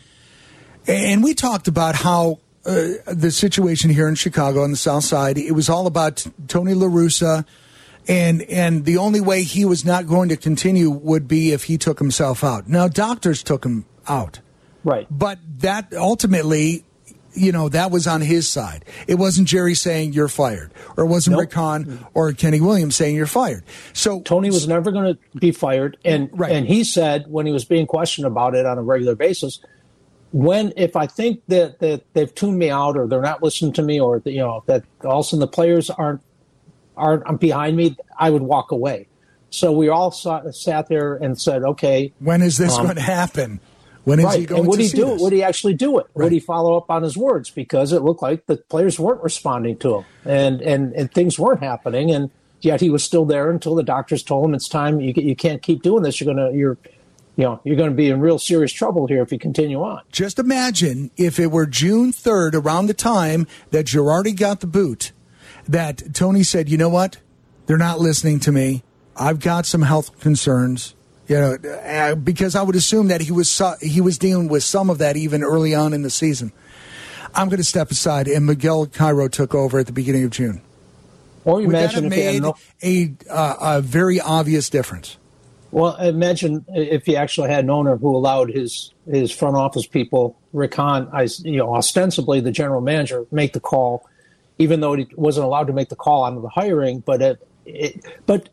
[0.85, 5.37] and we talked about how uh, the situation here in Chicago on the South Side.
[5.37, 7.45] It was all about Tony La Russa,
[8.09, 11.77] and and the only way he was not going to continue would be if he
[11.77, 12.67] took himself out.
[12.67, 14.41] Now doctors took him out,
[14.83, 15.07] Right.
[15.09, 16.83] but that ultimately.
[17.33, 18.85] You know that was on his side.
[19.07, 21.41] It wasn't Jerry saying you're fired, or it wasn't Nope.
[21.41, 23.63] Rick Hahn or Kenny Williams saying you're fired.
[23.93, 26.51] So Tony was never going to be fired, and Right.
[26.51, 29.59] and he said when he was being questioned about it on a regular basis,
[30.31, 33.81] when if I think that that they've tuned me out or they're not listening to
[33.83, 36.21] me or that, you know that all of a sudden the players aren't
[36.97, 39.07] aren't behind me, I would walk away.
[39.51, 43.01] So we all saw, sat there and said, okay, when is this Um, going to
[43.01, 43.59] happen?
[44.09, 45.21] When is he right, going and would to he do this?
[45.21, 45.23] it?
[45.23, 46.07] Would he actually do it?
[46.13, 46.25] Right.
[46.25, 47.49] Would he follow up on his words?
[47.49, 51.61] Because it looked like the players weren't responding to him, and and and things weren't
[51.61, 54.99] happening, and yet he was still there until the doctors told him it's time.
[54.99, 56.19] You you can't keep doing this.
[56.19, 56.77] You're gonna you're
[57.39, 60.01] you know you're going to be in real serious trouble here if you continue on.
[60.11, 65.13] Just imagine if it were June 3rd, around the time that Girardi got the boot,
[65.65, 67.17] that Tony said, you know what?
[67.65, 68.83] They're not listening to me.
[69.15, 70.95] I've got some health concerns.
[71.29, 74.89] You know, uh, because I would assume that he was he was dealing with some
[74.89, 76.51] of that even early on in the season.
[77.35, 80.61] I'm going to step aside, and Miguel Cairo took over at the beginning of June.
[81.45, 85.17] Or you Would that imagine have made a, uh, a very obvious difference?
[85.71, 90.35] Well, imagine if he actually had an owner who allowed his his front office people,
[90.51, 94.07] Rick Hahn, I, you know, ostensibly the general manager, make the call,
[94.57, 97.01] even though he wasn't allowed to make the call on the hiring.
[97.01, 98.49] But it, it but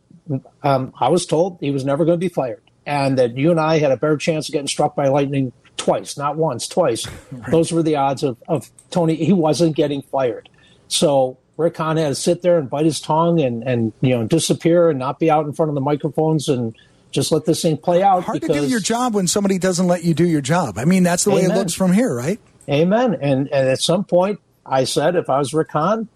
[0.62, 3.60] um, I was told he was never going to be fired, and that you and
[3.60, 7.06] I had a better chance of getting struck by lightning twice, not once, twice.
[7.50, 9.16] Those were the odds of, of Tony.
[9.16, 10.48] He wasn't getting fired,
[10.88, 14.26] so Rick Hahn had to sit there and bite his tongue and and you know
[14.26, 16.74] disappear and not be out in front of the microphones and
[17.10, 18.24] just let this thing play out.
[18.24, 20.78] Hard to because, do your job when somebody doesn't let you do your job.
[20.78, 22.38] I mean, that's the way it looks from here, right?
[22.68, 23.14] Amen.
[23.14, 26.08] And and at some point, I said if I was Rick Hahn,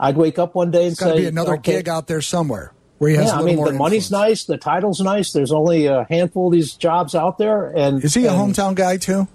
[0.00, 2.72] I'd wake up one day and There's say, be another okay, gig out there somewhere.
[2.98, 4.10] Where he has yeah, I mean, the money's influence.
[4.10, 5.32] nice, the title's nice.
[5.32, 8.96] There's only a handful of these jobs out there, and Is he a hometown guy
[8.96, 9.28] too,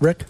[0.00, 0.24] Rick?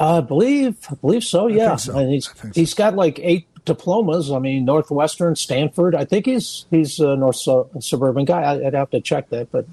[0.00, 1.46] I believe, I believe so.
[1.46, 1.96] Yeah, so.
[1.96, 2.50] and he's so.
[2.54, 4.30] he's got like eight diplomas.
[4.30, 5.94] I mean, Northwestern, Stanford.
[5.94, 8.42] I think he's he's a North su- suburban guy.
[8.42, 9.66] I- I'd have to check that, but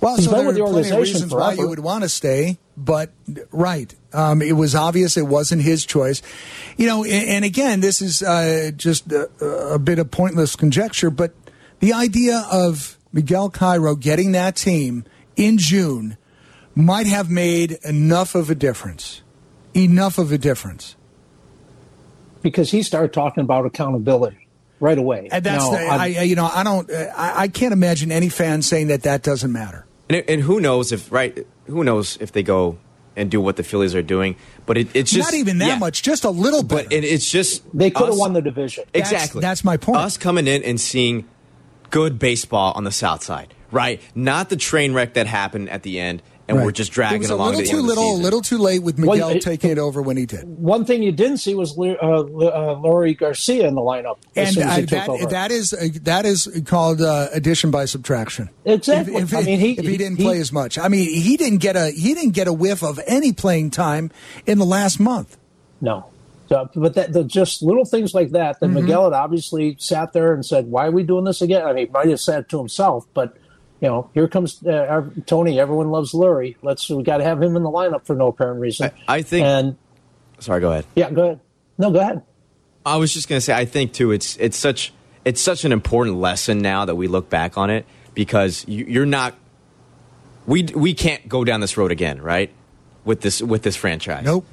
[0.00, 1.78] Well, He's so been there with the are plenty of organization reasons why you would
[1.78, 3.10] want to stay, but
[3.50, 6.22] right, um, it was obvious it wasn't his choice.
[6.76, 9.28] You know, and, and again, this is uh, just a,
[9.74, 11.34] a bit of pointless conjecture, but
[11.80, 15.04] the idea of Miguel Cairo getting that team
[15.36, 16.16] in June
[16.74, 19.22] might have made enough of a difference.
[19.74, 20.96] Enough of a difference.
[22.42, 24.46] because he started talking about accountability
[24.80, 25.28] right away.
[25.32, 27.72] And that's Now, the, I'm- I, I- you know, I don't, uh, I, I can't
[27.72, 29.86] imagine any fan saying that that doesn't matter.
[30.08, 31.46] And, and who knows if right?
[31.66, 32.78] Who knows if they go
[33.16, 34.36] and do what the Phillies are doing?
[34.66, 35.78] But it, it's just Not even that yeah.
[35.78, 36.84] much, just a little bit.
[36.84, 38.84] But it, it's just they could have won the division.
[38.92, 39.40] That's- Exactly.
[39.40, 39.98] that's my point.
[39.98, 41.26] Us coming in and seeing
[41.90, 44.00] good baseball on the South Side, right?
[44.14, 46.74] Not the train wreck that happened at the end, and we're Right.
[46.74, 47.54] just it dragging was a along.
[47.56, 49.28] little to the too end of the little, a little too late with Well, Miguel
[49.30, 50.44] it- taking it over when he did.
[50.58, 54.48] One thing you didn't see was Le- uh, uh, Leury Garcia in the lineup as
[54.48, 55.26] And soon as uh, he took that over.
[55.26, 58.48] that is uh, that is called uh, addition by subtraction.
[58.64, 59.16] Exactly.
[59.16, 61.36] If, if, I mean, he- if he didn't he- play as much, I mean, he
[61.36, 64.10] didn't get a he didn't get a whiff of any playing time
[64.46, 65.36] in the last month.
[65.80, 66.06] No.
[66.48, 68.72] So, but that, the, just little things like that, Mm-hmm.
[68.74, 71.72] that Miguel had obviously sat there and said, "Why are we doing this again?" I
[71.72, 73.36] mean, he might have said it to himself, but
[73.80, 75.60] you know, here comes uh, our, Tony.
[75.60, 76.56] Everyone loves Leury.
[76.62, 78.90] Let's we got to have him in the lineup for no apparent reason.
[79.08, 79.76] I- I think- And
[80.38, 80.84] Sorry, go ahead.
[80.94, 81.40] yeah, go ahead.
[81.78, 82.22] No, go ahead.
[82.84, 84.92] I was just going to say, I think too, it's it's such
[85.24, 87.84] it's such an important lesson now that we look back on it
[88.14, 89.34] because you, you're not
[90.46, 92.50] we we can't go down this road again, right?
[93.04, 94.24] With this with this franchise.
[94.24, 94.46] Nope.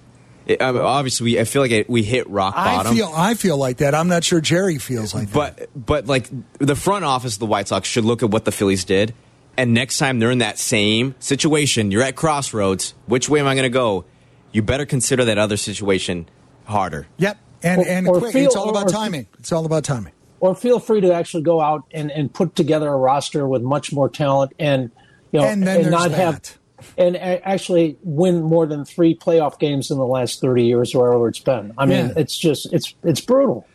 [0.45, 2.71] It, I mean, obviously, we, I feel like it, we hit rock bottom.
[2.73, 2.95] I bottom.
[2.95, 3.95] feel I feel like that.
[3.95, 5.33] I'm not sure Jerry feels like that.
[5.33, 6.29] But but like
[6.59, 9.13] the front office of the White Sox should look at what the Phillies did,
[9.57, 12.93] and next time they're in that same situation, you're at crossroads.
[13.05, 14.05] Which way am I going to go?
[14.51, 16.27] You better consider that other situation
[16.65, 17.07] harder.
[17.17, 18.33] Yep, and Or- and or quick.
[18.33, 19.27] feel- it's all about or- timing.
[19.39, 20.13] It's all about timing.
[20.39, 23.93] Or feel free to actually go out and, and put together a roster with much
[23.93, 24.91] more talent and
[25.31, 26.17] you know And then there's not that.
[26.17, 26.57] have
[26.97, 31.27] and actually win more than three playoff games in the last 30 years or whatever
[31.27, 31.73] it's been.
[31.77, 32.13] I mean, Yeah.
[32.17, 33.65] it's just it's it's brutal.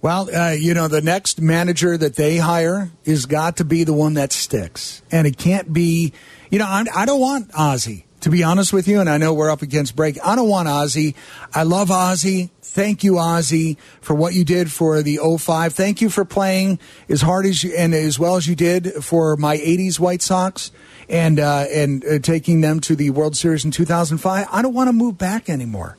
[0.00, 3.92] Well, uh, you know, the next manager that they hire is got to be the
[3.92, 6.12] one that sticks, and it can't be.
[6.50, 9.32] You know, I'm, I don't want Ozzie to be honest with you, and I know
[9.32, 10.18] we're up against break.
[10.24, 11.14] I don't want Ozzie.
[11.54, 12.50] I love Ozzie.
[12.62, 15.72] Thank you, Ozzie, for what you did for the 05.
[15.72, 16.78] Thank you for playing
[17.08, 20.70] as hard as you and as well as you did for my 80s White Sox
[21.08, 24.46] and uh, and uh, taking them to the World Series in 2005.
[24.50, 25.96] I don't want to move back anymore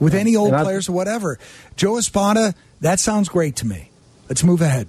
[0.00, 1.38] with any old I- players or whatever.
[1.76, 3.90] Joe Espada, that sounds great to me.
[4.28, 4.88] Let's move ahead.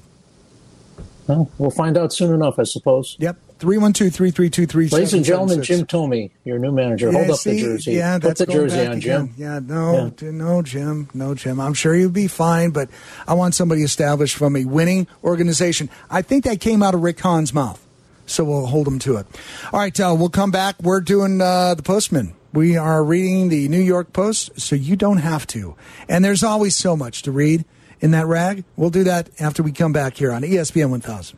[1.28, 3.16] Well, we'll find out soon enough, I suppose.
[3.20, 3.38] Yep.
[3.60, 7.12] 312 332 Ladies and gentlemen, Jim Thome, your new manager.
[7.12, 7.94] Hold up the jersey.
[7.94, 9.02] Yeah, Put that's the jersey on, again.
[9.02, 9.34] Jim.
[9.38, 11.60] Yeah, no, d- no, Jim, no, Jim.
[11.60, 12.90] I'm sure you'll be fine, but
[13.28, 15.90] I want somebody established from a winning organization.
[16.10, 17.86] I think that came out of Rick Hahn's mouth,
[18.26, 19.28] so we'll hold him to it.
[19.74, 20.82] All right, uh, we'll come back.
[20.82, 22.34] We're doing uh, the Postman.
[22.54, 25.76] We are reading the New York Post, so you don't have to.
[26.08, 27.66] And there's always so much to read
[28.00, 28.64] in that rag.
[28.76, 31.38] We'll do that after we come back here on ESPN 1000.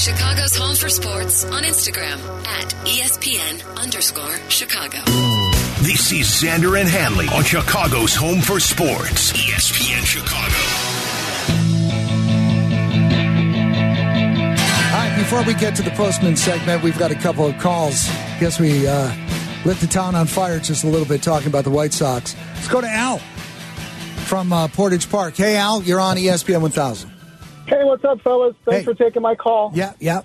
[0.00, 4.98] Follow Chicago's Home for Sports on Instagram at ESPN underscore Chicago.
[5.82, 10.56] This is Xander and Hanley on Chicago's Home for Sports, ESPN Chicago.
[14.86, 18.08] All right, before we get to the postman segment, we've got a couple of calls.
[18.38, 19.14] Guess we uh,
[19.64, 22.34] lit the town on fire just a little bit talking about the White Sox.
[22.54, 23.18] Let's go to Al
[24.26, 25.36] from uh, Portage Park.
[25.36, 27.09] Hey, Al, you're on ESPN 1000.
[27.70, 28.56] Hey, what's up, fellas?
[28.64, 28.84] Thanks Hey.
[28.84, 29.70] for taking my call.
[29.74, 30.22] Yeah, yeah.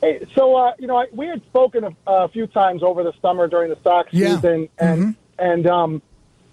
[0.00, 3.12] Hey, so uh, you know, I, we had spoken a, a few times over the
[3.20, 4.36] summer during the Sox Yeah.
[4.36, 6.02] season, and and um,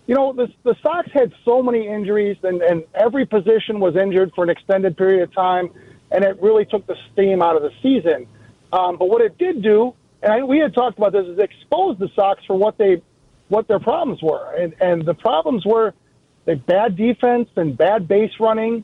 [0.08, 4.32] you know, the the Sox had so many injuries, and and every position was injured
[4.34, 5.70] for an extended period of time,
[6.12, 8.26] and it really took the steam out of the season.
[8.74, 9.94] Um, but what it did do,
[10.24, 13.02] and I, we had talked about this, is expose the Sox for what they
[13.48, 15.94] what their problems were, and and the problems were
[16.46, 18.84] the bad defense and bad base running,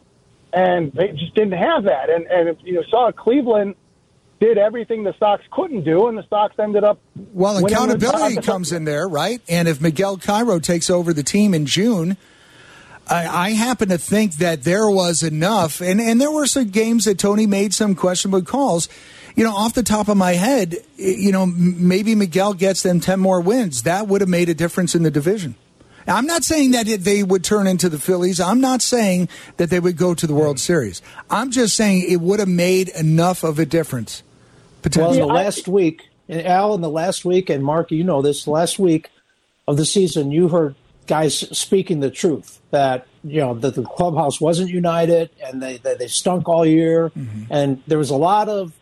[0.56, 2.10] and they just didn't have that.
[2.10, 3.76] And and you know, saw Cleveland
[4.40, 7.00] did everything the Sox couldn't do, and the Sox ended up.
[7.34, 9.42] Well, accountability comes in there, right?
[9.48, 12.18] And if Miguel Cairo takes over the team in June,
[13.08, 17.06] I, I happen to think that there was enough, and, and there were some games
[17.06, 18.90] that Tony made some questionable calls.
[19.36, 23.20] You know, off the top of my head, you know, maybe Miguel gets them 10
[23.20, 23.84] more wins.
[23.84, 25.56] That would have made a difference in the division.
[26.08, 28.40] I'm not saying that it, they would turn into the Phillies.
[28.40, 31.02] I'm not saying that they would go to the World Series.
[31.30, 34.24] I'm just saying it would have made enough of a difference.
[34.96, 38.22] Well, in the last week, and Al, in the last week, and Mark, you know
[38.22, 39.10] this, last week
[39.68, 40.76] of the season, you heard
[41.08, 45.96] guys speaking the truth that you know that the clubhouse wasn't united and they they,
[45.96, 47.44] they stunk all year, mm-hmm.
[47.50, 48.74] and there was a lot of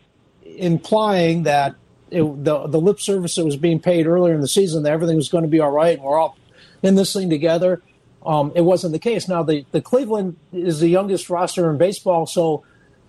[0.46, 1.76] implying that
[2.12, 5.16] it, the the lip service that was being paid earlier in the season that everything
[5.16, 6.38] was going to be all right and we're all
[6.84, 7.82] in this thing together.
[8.26, 9.28] Um, it wasn't the case.
[9.28, 12.64] Now the the Cleveland is the youngest roster in baseball, so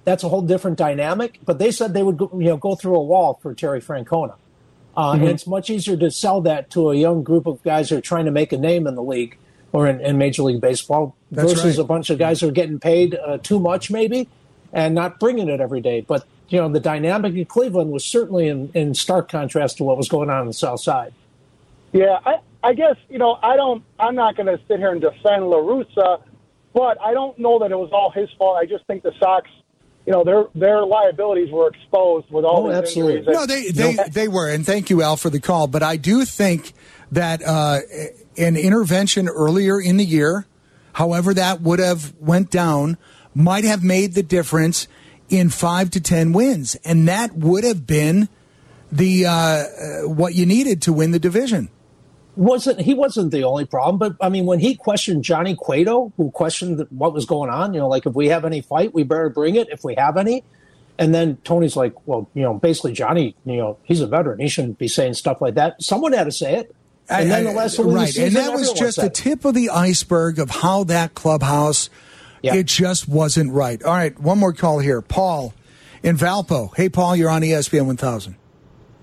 [0.04, 1.40] that's a whole different dynamic.
[1.44, 4.36] But they said they would go, you know go through a wall for Terry Francona,
[4.96, 7.98] uh, and it's much easier to sell that to a young group of guys who
[7.98, 9.36] are trying to make a name in the league
[9.72, 11.84] or in, in Major League Baseball That's versus right.
[11.84, 14.28] a bunch of guys who are getting paid uh, too much maybe
[14.72, 16.00] and not bringing it every day.
[16.00, 19.96] But you know the dynamic in Cleveland was certainly in, in stark contrast to what
[19.96, 21.14] was going on in the South Side.
[21.92, 23.84] Yeah, I, I guess you know I don't.
[24.00, 26.22] I'm not going to sit here and defend La Russa,
[26.72, 28.56] but I don't know that it was all his fault.
[28.56, 29.48] I just think the Sox,
[30.06, 33.18] you know, their their liabilities were exposed with all Oh, these absolutely.
[33.18, 33.36] injuries.
[33.36, 35.66] No, they they, they were, and thank you, Al, for the call.
[35.66, 36.72] But I do think
[37.12, 37.80] that uh,
[38.38, 40.46] an intervention earlier in the year,
[40.94, 42.96] however that would have went down,
[43.34, 44.88] might have made the difference
[45.28, 48.28] in five to ten wins, and that would have been
[48.90, 49.64] the uh, uh,
[50.08, 51.68] what you needed to win the division.
[52.36, 56.30] Wasn't he wasn't the only problem, but I mean when he questioned Johnny Cueto, who
[56.30, 59.28] questioned what was going on, you know, like if we have any fight, we better
[59.28, 60.44] bring it if we have any.
[60.96, 64.48] And then Tony's like, well, you know, basically Johnny, you know, he's a veteran, he
[64.48, 65.82] shouldn't be saying stuff like that.
[65.82, 66.74] Someone had to say it.
[67.08, 70.38] And then the last one, right, and that was just the tip of the iceberg
[70.38, 71.90] of how that clubhouse.
[72.40, 72.54] Yeah.
[72.54, 73.82] It just wasn't right.
[73.82, 75.52] All right, one more call here, Paul
[76.02, 76.74] in Valpo.
[76.76, 78.36] Hey, Paul, you're on ESPN 1000.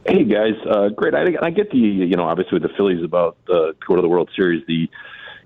[0.06, 1.14] Hey guys, uh, great.
[1.14, 4.08] I, I get the you know obviously with the Phillies about the go to the
[4.08, 4.88] World Series, the you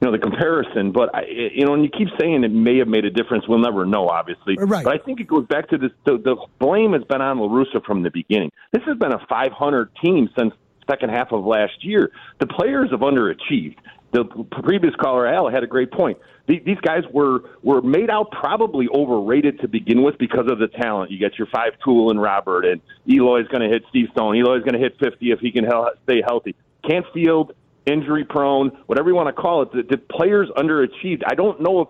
[0.02, 3.04] know the comparison, but I, you know when you keep saying it may have made
[3.04, 4.56] a difference, we'll never know obviously.
[4.58, 4.86] Right.
[4.86, 5.92] But I think it goes back to this.
[6.06, 8.52] The, the blame has been on La Russa from the beginning.
[8.72, 10.54] This has been a 500 team since
[10.90, 12.12] second half of last year.
[12.40, 13.78] The players have underachieved.
[14.14, 14.24] The
[14.64, 16.18] previous caller Al had a great point.
[16.48, 20.68] The- These guys were were made out probably overrated to begin with because of the
[20.68, 21.12] talent.
[21.12, 24.38] You got your five tool and Robert, and Eloy's going to hit Steve Stone.
[24.38, 26.56] Eloy's going to hit 50 if he can hel- stay healthy.
[26.88, 27.54] Can't field,
[27.86, 29.72] injury prone, whatever you want to call it.
[29.72, 31.24] The, the players underachieved.
[31.28, 31.88] I don't know if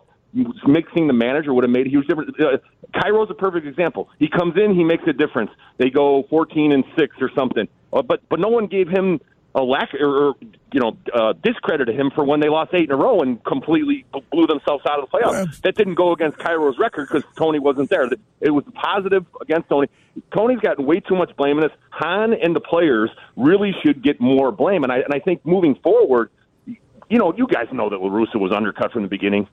[0.68, 2.32] mixing the manager would have made a huge difference.
[2.40, 2.58] Uh,
[3.02, 4.10] Cairo's a perfect example.
[4.20, 5.52] He comes in, he makes a difference.
[5.78, 9.20] They go 14 and six or something, uh, but but no one gave him
[9.56, 10.36] a lack or, or
[10.74, 14.06] you know uh, discredited him for when they lost eight in a row and completely
[14.32, 15.62] blew themselves out of the playoffs.
[15.62, 18.08] That didn't go against Cairo's record because Tony wasn't there.
[18.42, 19.88] It was positive against Tony.
[20.36, 21.72] Tony's gotten way too much blame in this.
[21.90, 25.76] Hahn and the players really should get more blame, and I and I think moving
[25.76, 26.30] forward,
[26.66, 29.48] you know, you guys know that La Russa was undercut from the beginning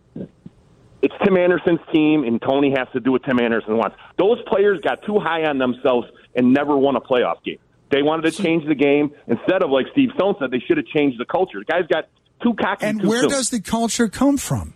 [1.03, 3.97] it's Tim Anderson's team, and Tony has to do what Tim Anderson wants.
[4.19, 7.59] Those players got too high on themselves and never won a playoff game.
[7.93, 10.87] They wanted to change the game instead of, like Steve Stone said, they should have
[10.87, 11.59] changed the culture.
[11.59, 12.09] The guys got
[12.43, 12.87] two cocky.
[12.87, 13.31] And where soon.
[13.31, 14.73] does the culture come from?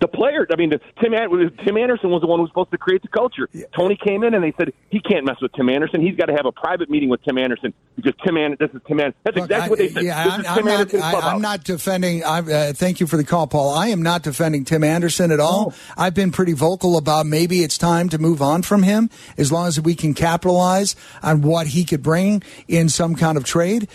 [0.00, 0.46] The player?
[0.50, 1.12] I mean, the, Tim
[1.64, 3.48] Tim Anderson was the one who was supposed to create the culture.
[3.76, 6.00] Tony came in and they said he can't mess with Tim Anderson.
[6.00, 8.80] He's got to have a private meeting with Tim Anderson because Tim An- this is
[8.86, 9.20] Tim Anderson.
[9.24, 10.02] That's Look, exactly I- what they said.
[10.04, 10.94] Yeah, I'm, I'm not.
[10.94, 11.12] I.
[11.32, 12.22] I'm not defending.
[12.24, 13.70] Uh, thank you for the call, Paul.
[13.74, 15.74] I am not defending Tim Anderson at all.
[15.96, 19.66] I've been pretty vocal about maybe it's time to move on from him, as long
[19.66, 23.88] as we can capitalize on what he could bring in some kind of trade.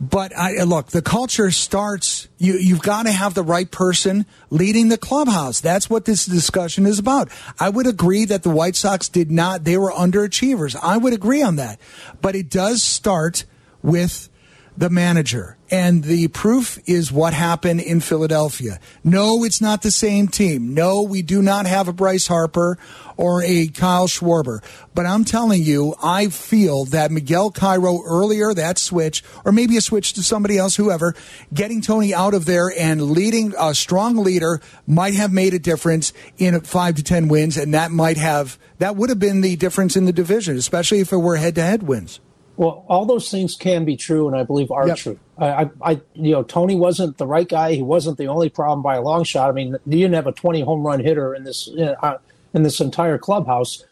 [0.00, 2.28] But I, uh, look, the culture starts.
[2.38, 5.60] You, you've got to have the right person leading the clubhouse.
[5.60, 7.28] That's what this discussion is about.
[7.60, 10.76] I would agree that the White Sox did not; they were underachievers.
[10.82, 11.80] I would agree on that.
[12.20, 13.44] But it does start
[13.82, 14.28] with
[14.76, 15.56] the manager.
[15.74, 18.78] And the proof is what happened in Philadelphia.
[19.02, 20.72] No, it's not the same team.
[20.72, 22.78] No, we do not have a Bryce Harper
[23.16, 24.62] or a Kyle Schwarber.
[24.94, 29.80] But I'm telling you, I feel that Miguel Cairo earlier, that switch, or maybe a
[29.80, 31.16] switch to somebody else, whoever,
[31.52, 36.12] getting Tony out of there and leading a strong leader might have made a difference
[36.38, 37.56] in five to 10 wins.
[37.56, 41.12] And that might have, that would have been the difference in the division, especially if
[41.12, 42.20] it were head to head wins.
[42.56, 44.96] Well, all those things can be true, and I believe are Yep.
[44.96, 45.18] true.
[45.36, 47.74] I, I, you know, Tony wasn't the right guy.
[47.74, 49.48] He wasn't the only problem by a long shot.
[49.48, 52.18] I mean, you didn't have a 20 home run hitter in this uh,
[52.52, 53.84] in this entire clubhouse,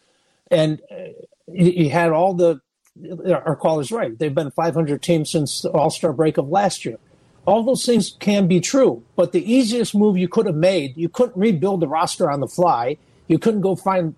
[0.49, 0.95] and uh,
[1.47, 2.61] you, you had all the.
[3.27, 4.17] Our caller's right.
[4.17, 6.97] They've been 500 teams since the All Star break of last year.
[7.47, 11.09] All those things can be true, but the easiest move you could have made, you
[11.09, 12.97] couldn't rebuild the roster on the fly.
[13.27, 14.13] You couldn't go find,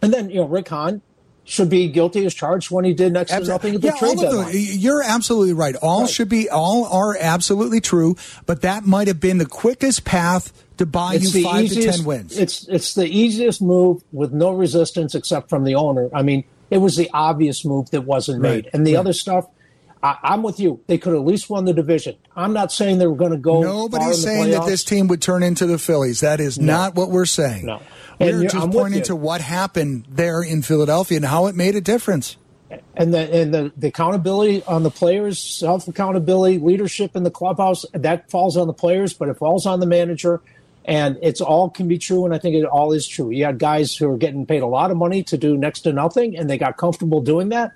[0.00, 1.02] and then you know Rick Hahn
[1.44, 4.16] should be guilty as charged when he did next to nothing at the yeah, trade
[4.18, 4.52] all of deadline.
[4.52, 5.76] the, you're absolutely right.
[5.76, 6.10] All Right.
[6.10, 8.16] should be, all are absolutely true,
[8.46, 12.04] but that might have been the quickest path to buy It's you five to ten
[12.04, 12.38] wins.
[12.38, 16.08] It's it's the easiest move with no resistance except from the owner.
[16.14, 18.64] I mean, it was the obvious move that wasn't Right.
[18.64, 19.00] made, and the Right.
[19.00, 19.46] other stuff.
[20.02, 20.80] I, I'm with you.
[20.86, 22.16] They could at least won the division.
[22.36, 23.62] I'm not saying they were going to go.
[23.62, 26.20] Nobody's saying that this team would turn into the Phillies.
[26.20, 27.64] That is not what we're saying.
[27.66, 27.80] No.
[28.20, 31.54] And We're you're- just I'm pointing to what happened there in Philadelphia and how it
[31.54, 32.36] made a difference.
[32.96, 37.84] and the and the, the accountability on the players, self accountability, leadership in the clubhouse
[37.92, 40.40] that falls on the players, but it falls on the manager.
[40.86, 43.30] And it's all can be true, and I think it all is true.
[43.30, 45.92] You had guys who are getting paid a lot of money to do next to
[45.94, 47.72] nothing, and they got comfortable doing that.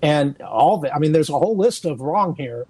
[0.00, 2.66] And all of it, I mean, there's a whole list of wrong here,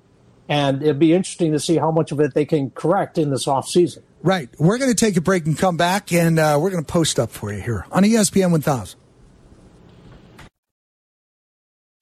[0.49, 3.47] and it'd be interesting to see how much of it they can correct in this
[3.47, 4.03] off season.
[4.25, 4.49] Right.
[4.59, 7.19] We're going to take a break and come back, and uh, we're going to post
[7.19, 8.99] up for you here on ESPN 1000.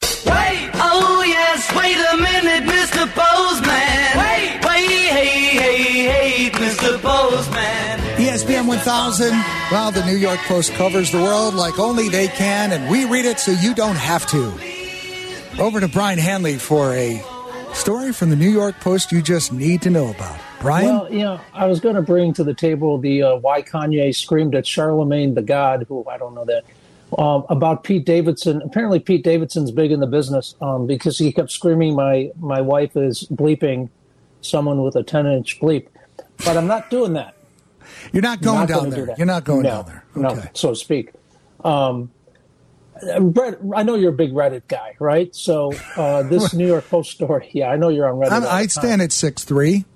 [0.03, 3.09] Wait, oh yes, wait a minute, Mr.
[3.12, 4.18] Postman.
[4.18, 5.27] Wait, wait, hey,
[5.59, 7.01] hey, hey, Mr.
[7.03, 7.99] Postman.
[8.18, 9.31] ESPN 1000.
[9.73, 13.25] Well, the New York Post covers the world like only they can, and we read
[13.25, 15.61] it so you don't have to.
[15.61, 17.20] Over to Brian Hanley for a
[17.75, 20.39] story from the New York Post you just need to know about.
[20.61, 20.87] Brian?
[20.87, 24.14] Well, you know, I was going to bring to the table the uh, why Kanye
[24.14, 26.64] screamed at Charlamagne the God, who I don't know that,
[27.20, 28.62] um, about Pete Davidson.
[28.62, 32.97] Apparently, Pete Davidson's big in the business um, because he kept screaming, "My my wife
[32.97, 33.89] is bleeping
[34.41, 35.89] someone with a ten inch bleep,"
[36.45, 37.35] but I'm not doing that.
[38.12, 39.14] You're not going Not down gonna do there.
[39.18, 40.05] You're not going No, down there.
[40.14, 40.49] No, Okay.
[40.55, 41.11] so to speak.
[41.64, 42.11] Um,
[43.21, 45.35] Brett, I know you're a big Reddit guy, right?
[45.35, 48.43] So uh, this New York Post story, yeah, I know you're on Reddit.
[48.43, 49.85] The I'd stand at six three.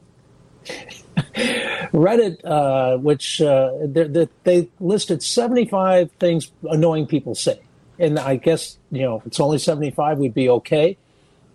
[1.92, 7.60] Reddit, uh, which uh, they, they, they listed 75 things annoying people say.
[7.98, 10.98] And I guess, you know, if it's only 75, we'd be okay.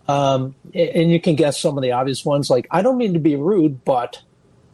[0.08, 3.20] Um, and you can guess some of the obvious ones, like, I don't mean to
[3.20, 4.22] be rude, but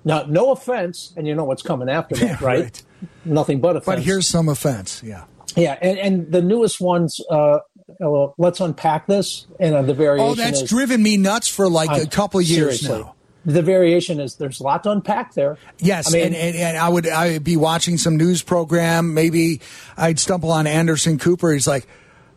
[0.05, 1.13] now, no offense.
[1.17, 2.59] And you know what's coming after that, Yeah, right?
[2.61, 2.83] right.
[3.25, 3.85] Nothing but offense.
[3.85, 5.03] But here's some offense.
[5.03, 5.25] Yeah.
[5.57, 5.77] Yeah.
[5.81, 7.59] And, and the newest ones, uh,
[8.01, 9.47] uh, let's unpack this.
[9.59, 12.45] And uh, the variation Oh, that's is, driven me nuts for like a couple of
[12.45, 13.03] years seriously.
[13.03, 13.13] now.
[13.45, 15.57] The variation is there's a lot to unpack there.
[15.79, 19.13] Yes, I mean, and, and, and I would I would be watching some news program.
[19.13, 19.61] Maybe
[19.95, 21.53] I'd stumble on Anderson Cooper.
[21.53, 21.87] He's like,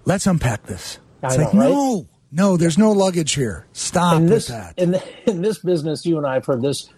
[0.04, 1.68] "Let's unpack this." It's I like, know, right?
[1.68, 3.66] no, no, there's no luggage here.
[3.72, 4.74] Stop in with this that.
[4.78, 6.88] in, in this business, you and I have heard this.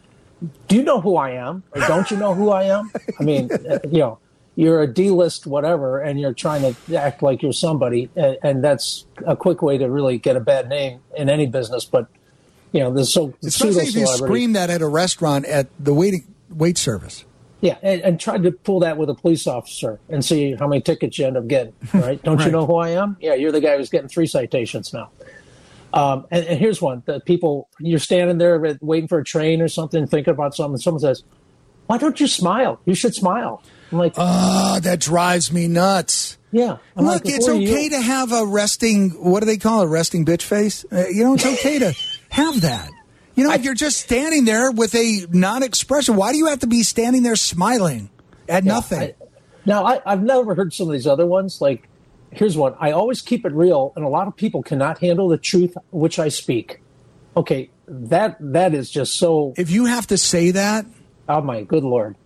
[0.68, 2.90] Do you know who I am, or don't you know who I am?
[3.18, 3.48] I mean,
[3.90, 4.18] you know,
[4.55, 9.07] you're a D-list whatever, and you're trying to act like you're somebody, and, and that's
[9.26, 11.84] a quick way to really get a bad name in any business.
[11.84, 12.09] But
[12.72, 16.26] you know, there's so Especially if you scream that at a restaurant at the waiting
[16.50, 17.24] wait service.
[17.61, 20.82] Yeah, and, and tried to pull that with a police officer and see how many
[20.82, 21.74] tickets you end up getting.
[21.94, 22.20] Right?
[22.22, 23.16] Don't you know who I am?
[23.20, 25.11] Yeah, you're the guy who's getting three citations now.
[25.94, 29.68] Um, and, and here's one: the people you're standing there waiting for a train or
[29.68, 30.74] something, thinking about something.
[30.74, 31.22] And someone says,
[31.86, 32.80] "Why don't you smile?
[32.84, 33.62] You should smile."
[33.93, 36.38] I'm like, Ah, that drives me nuts.
[36.51, 39.11] "Yeah." I'm Look, like, it's okay you?" to have a resting.
[39.11, 39.84] What do they call it?
[39.84, 40.84] A resting bitch face.
[40.90, 41.95] Uh, you know, it's okay to
[42.30, 42.90] have that.
[43.34, 46.66] You know, if you're just standing there with a non-expression, why do you have to
[46.66, 48.11] be standing there smiling
[48.49, 49.01] at nothing?
[49.01, 49.14] I-
[49.64, 51.61] now, I, I've never heard some of these other ones.
[51.61, 51.88] Like,
[52.30, 55.38] here's one: I always keep it real, and a lot of people cannot handle the
[55.38, 56.80] truth which I speak.
[57.36, 59.55] Okay, that that is just so.
[59.57, 60.84] if you have to say that,
[61.28, 62.16] Oh my good lord!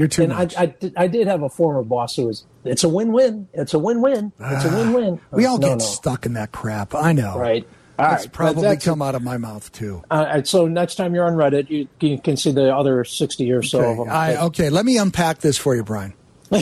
[0.00, 0.56] You're too And I, much.
[0.56, 2.44] I, did- I did have a former boss who was.
[2.64, 3.48] It's a win-win.
[3.52, 4.32] It's a win-win.
[4.40, 5.20] It's a win-win.
[5.22, 5.84] Ah, we all no, get no.
[5.84, 6.94] stuck in that crap.
[6.94, 7.38] I know.
[7.38, 7.66] Right.
[7.98, 10.02] All That's right, probably that's- come out of my mouth too.
[10.10, 13.52] All right, so next time you're on Reddit, you, you can see the other sixty
[13.52, 14.08] or so of Okay.
[14.08, 14.16] them.
[14.16, 16.14] I, okay, let me unpack this for you, Brian.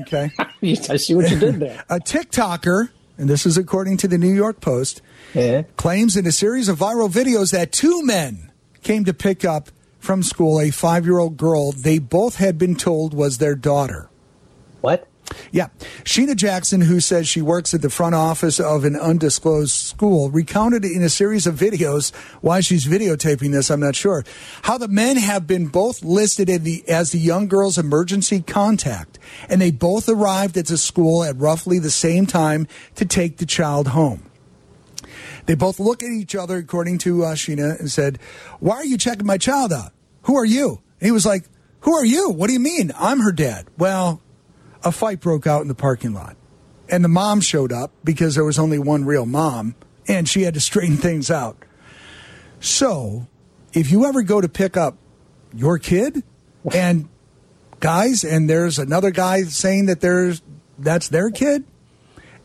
[0.00, 0.30] Okay.
[0.62, 1.82] I see what you did there.
[1.90, 5.02] a TikToker, and this is according to the New York Post,
[5.34, 5.62] Yeah.
[5.76, 8.52] claims in a series of viral videos that two men
[8.84, 9.70] came to pick up
[10.08, 14.08] from school a five year old girl they both had been told was their daughter.
[14.80, 15.06] What?
[15.52, 15.68] Yeah.
[16.02, 20.86] Sheena Jackson, who says she works at the front office of an undisclosed school, recounted
[20.86, 24.24] in a series of videos why she's videotaping this, I'm not sure,
[24.62, 29.18] how the men have been both listed in the, as the young girl's emergency contact,
[29.46, 33.44] and they both arrived at the school at roughly the same time to take the
[33.44, 34.22] child home.
[35.44, 38.18] They both look at each other, according to uh, Sheena, and said,
[38.58, 39.92] Why are you checking my child out?
[40.28, 40.80] Who are you?
[41.00, 41.44] And he was like,
[41.80, 42.28] Who are you?
[42.28, 42.92] What do you mean?
[42.96, 43.66] I'm her dad.
[43.78, 44.20] Well,
[44.84, 46.36] a fight broke out in the parking lot.
[46.90, 49.74] And the mom showed up because there was only one real mom,
[50.06, 51.56] and she had to straighten things out.
[52.60, 53.26] So,
[53.72, 54.98] if you ever go to pick up
[55.54, 56.22] your kid,
[56.74, 57.08] and
[57.80, 60.42] guys, and there's another guy saying that there's
[60.78, 61.64] that's their kid,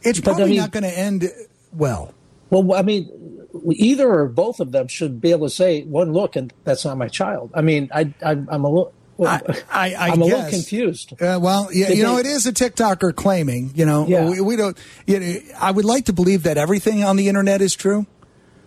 [0.03, 1.29] It's But, I probably mean- not going to end
[1.73, 2.13] well.
[2.49, 6.35] Well, I mean, either or both of them should be able to say one look,
[6.35, 7.51] and that's not my child.
[7.53, 8.93] I mean, I, I I'm a little.
[9.23, 9.39] I,
[9.71, 11.13] I, am a little confused.
[11.21, 13.71] Uh, well, yeah, Did you know, it is a TikToker claiming.
[13.75, 14.27] You know, Yeah.
[14.27, 14.75] we, we don't.
[15.05, 18.07] You know, I would like to believe that everything on the internet is true,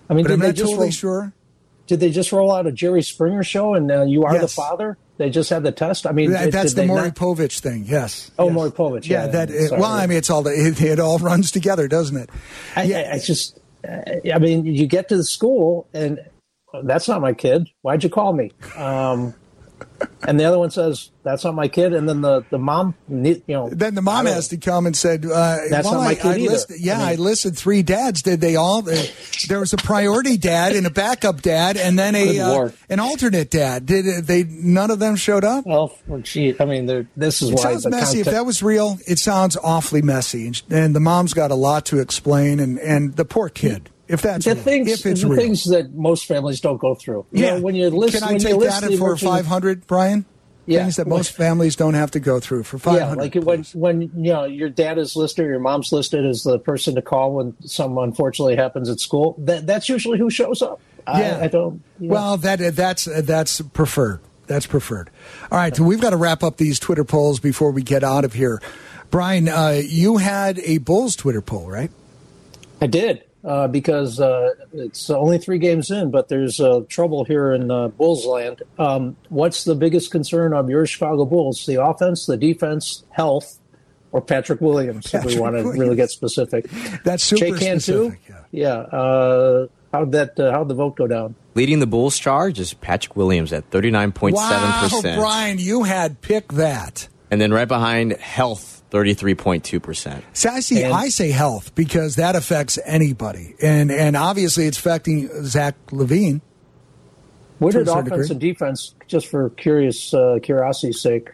[0.08, 1.32] I mean, but did I'm they not just totally roll, sure.
[1.88, 4.96] did they just roll out a Jerry Springer show and uh, you are the father?
[5.18, 6.06] They just had the test.
[6.06, 7.84] I mean, That- that's the they Maury not- Povich thing.
[7.86, 8.30] Yes.
[8.38, 9.06] Oh, yes.
[9.08, 9.48] Yeah, Yeah, that.
[9.48, 12.30] yeah, It, well, I mean, it's all it, it all runs together, doesn't it?
[12.76, 16.20] I, I, I just, I mean, you get to the school and
[16.84, 17.68] that's not my kid.
[17.82, 18.52] Why'd you call me?
[18.76, 19.34] Um,
[20.28, 23.42] and the other one says that's not my kid, and then the the mom, you
[23.48, 26.14] know, Then the mom has to come and said, uh, That's well, not my I,
[26.14, 26.50] kid I either.
[26.50, 28.22] listed, Yeah, I, I listed three dads.
[28.22, 28.88] Did they all?
[28.88, 29.02] Uh,
[29.48, 33.50] there was a priority dad and a backup dad, and then a uh, an alternate
[33.50, 33.86] dad.
[33.86, 34.44] Did uh, they?
[34.44, 35.66] None of them showed up.
[35.66, 36.86] Well, well, gee, I mean,
[37.16, 38.20] this is It why sounds the messy.
[38.20, 41.86] If that was real, it sounds awfully messy, and, and the mom's got a lot
[41.86, 43.90] to explain, and and the poor kid.
[44.08, 46.94] If that's the real, things, if it's the real, things that most families don't go
[46.94, 47.26] through.
[47.32, 47.54] You yeah.
[47.56, 50.24] know, when you listen, can I when take that for emerging- five hundred, Brian?
[50.68, 50.82] Yeah.
[50.82, 53.36] Things that most families don't have to go through for five Yeah, hundred.
[53.36, 56.58] like when when you know your dad is listed, or your mom's listed as the
[56.58, 59.36] person to call when some unfortunately happens at school.
[59.38, 60.80] That that's usually who shows up.
[61.06, 61.38] Yeah.
[61.40, 61.82] I, I don't.
[62.00, 62.14] you know.
[62.14, 64.20] Well, that that's that's preferred.
[64.48, 65.10] That's preferred.
[65.52, 68.24] All right, so we've got to wrap up these Twitter polls before we get out
[68.24, 68.60] of here.
[69.10, 71.90] Brian, uh, you had a Bulls Twitter poll, right?
[72.80, 77.52] I did uh, because uh, it's only three games in, but there's uh, trouble here
[77.52, 78.62] in uh, Bulls land.
[78.78, 81.64] Um, what's the biggest concern of your Chicago Bulls?
[81.64, 83.60] The offense, the defense, health,
[84.10, 85.14] or Patrick Williams?
[85.14, 85.78] if we want to Williams.
[85.78, 86.68] really get specific.
[87.04, 88.10] That's super Jay Cantu?
[88.10, 88.20] specific.
[88.28, 88.40] Yeah.
[88.50, 88.98] Yeah.
[88.98, 90.38] Uh, how'd that?
[90.40, 91.36] Uh, how'd the vote go down?
[91.54, 94.32] Leading the Bulls charge is Patrick Williams at 39.7%.
[94.34, 97.08] Wow, Brian, you had pick that.
[97.30, 100.22] And then right behind health, 33.2%.
[100.32, 100.82] See, I see.
[100.82, 106.40] And- I say health because that affects anybody, and and obviously it's affecting Zach LaVine.
[107.58, 108.26] Where To did offense degree.
[108.30, 111.30] and defense, just for curious uh, curiosity's sake?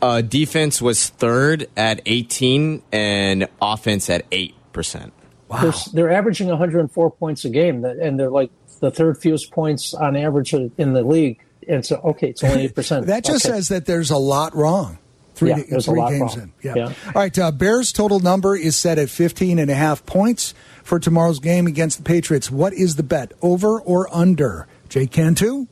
[0.00, 5.10] Uh, defense was third at 18 and offense at 8%.
[5.60, 10.16] They're, they're averaging 104 points a game, and they're like the third fewest points on
[10.16, 11.40] average in the league.
[11.68, 13.06] And so, okay, it's only eight percent.
[13.08, 13.56] That just okay.
[13.56, 14.98] says that there's a lot wrong.
[15.40, 16.42] Three, Yeah, there's a three lot games wrong.
[16.42, 16.52] in.
[16.62, 16.74] Yeah.
[16.76, 16.92] Yeah.
[17.06, 17.38] All right.
[17.38, 20.52] Uh, Bears total number is set at 15 and a half points
[20.84, 22.50] for tomorrow's game against the Patriots.
[22.50, 23.32] What is the bet?
[23.40, 24.66] Over or under?
[24.90, 25.66] Jay Cantu?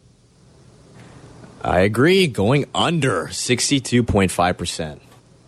[1.61, 2.27] I agree.
[2.29, 5.01] Going under 62.5%.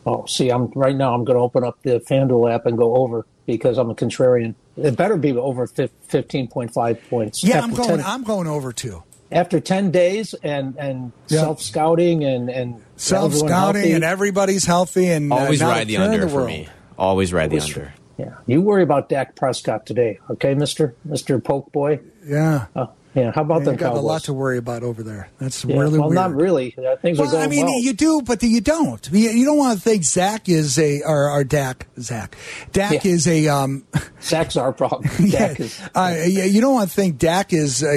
[0.04, 1.14] Oh, see, I'm right now.
[1.14, 4.54] I'm going to open up the FanDuel app and go over because I'm a contrarian.
[4.76, 7.42] It better be over 15.5 points.
[7.42, 7.88] Yeah, I'm going.
[7.88, 9.02] 10 I'm going over too.
[9.32, 11.40] After 10 days and and Yeah.
[11.40, 15.88] self scouting and and self scouting and everybody's healthy and uh, Always not a ride
[15.88, 16.68] the care under the for me.
[16.98, 17.94] Always ride the Always- under.
[18.18, 22.00] Yeah, you worry about Dak Prescott today, okay, Mister Mister Poke Boy.
[22.26, 22.66] Yeah.
[22.76, 25.28] Uh, yeah, how about You them got a lot to worry about over there.
[25.38, 26.14] That's Yeah, really well, weird.
[26.14, 26.74] not really.
[26.78, 27.80] Uh, things are Well, going I mean, well.
[27.80, 29.08] you do, but you don't.
[29.12, 31.86] You, you don't want to think Zach is a or, or Dak.
[32.00, 32.36] Zach,
[32.72, 33.10] Dak Yeah.
[33.12, 33.84] is a um.
[34.22, 35.10] Zach's our problem.
[35.20, 37.96] yeah, Dak is, uh, yeah, you don't want to think Dak is uh,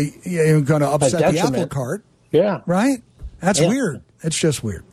[0.65, 2.61] going to upset the apple cart, yeah.
[2.65, 3.01] right?
[3.39, 4.01] That's weird.
[4.21, 4.83] It's just weird.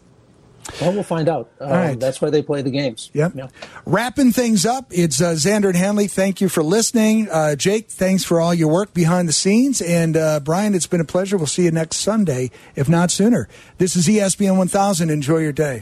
[0.81, 1.51] Well, we'll find out.
[1.61, 2.01] Um, right.
[2.01, 3.11] That's why they play the games.
[3.13, 3.33] Yep.
[3.35, 3.49] Yeah.
[3.87, 6.07] Wrapping things up, it's uh, Xander and Hanley.
[6.09, 7.29] Thank you for listening.
[7.31, 9.81] Uh, Jake, thanks for all your work behind the scenes.
[9.81, 11.37] And uh, Brian, it's been a pleasure.
[11.37, 13.49] We'll see you next Sunday, if not sooner.
[13.79, 15.11] This is ESPN 1000.
[15.11, 15.79] Enjoy your day.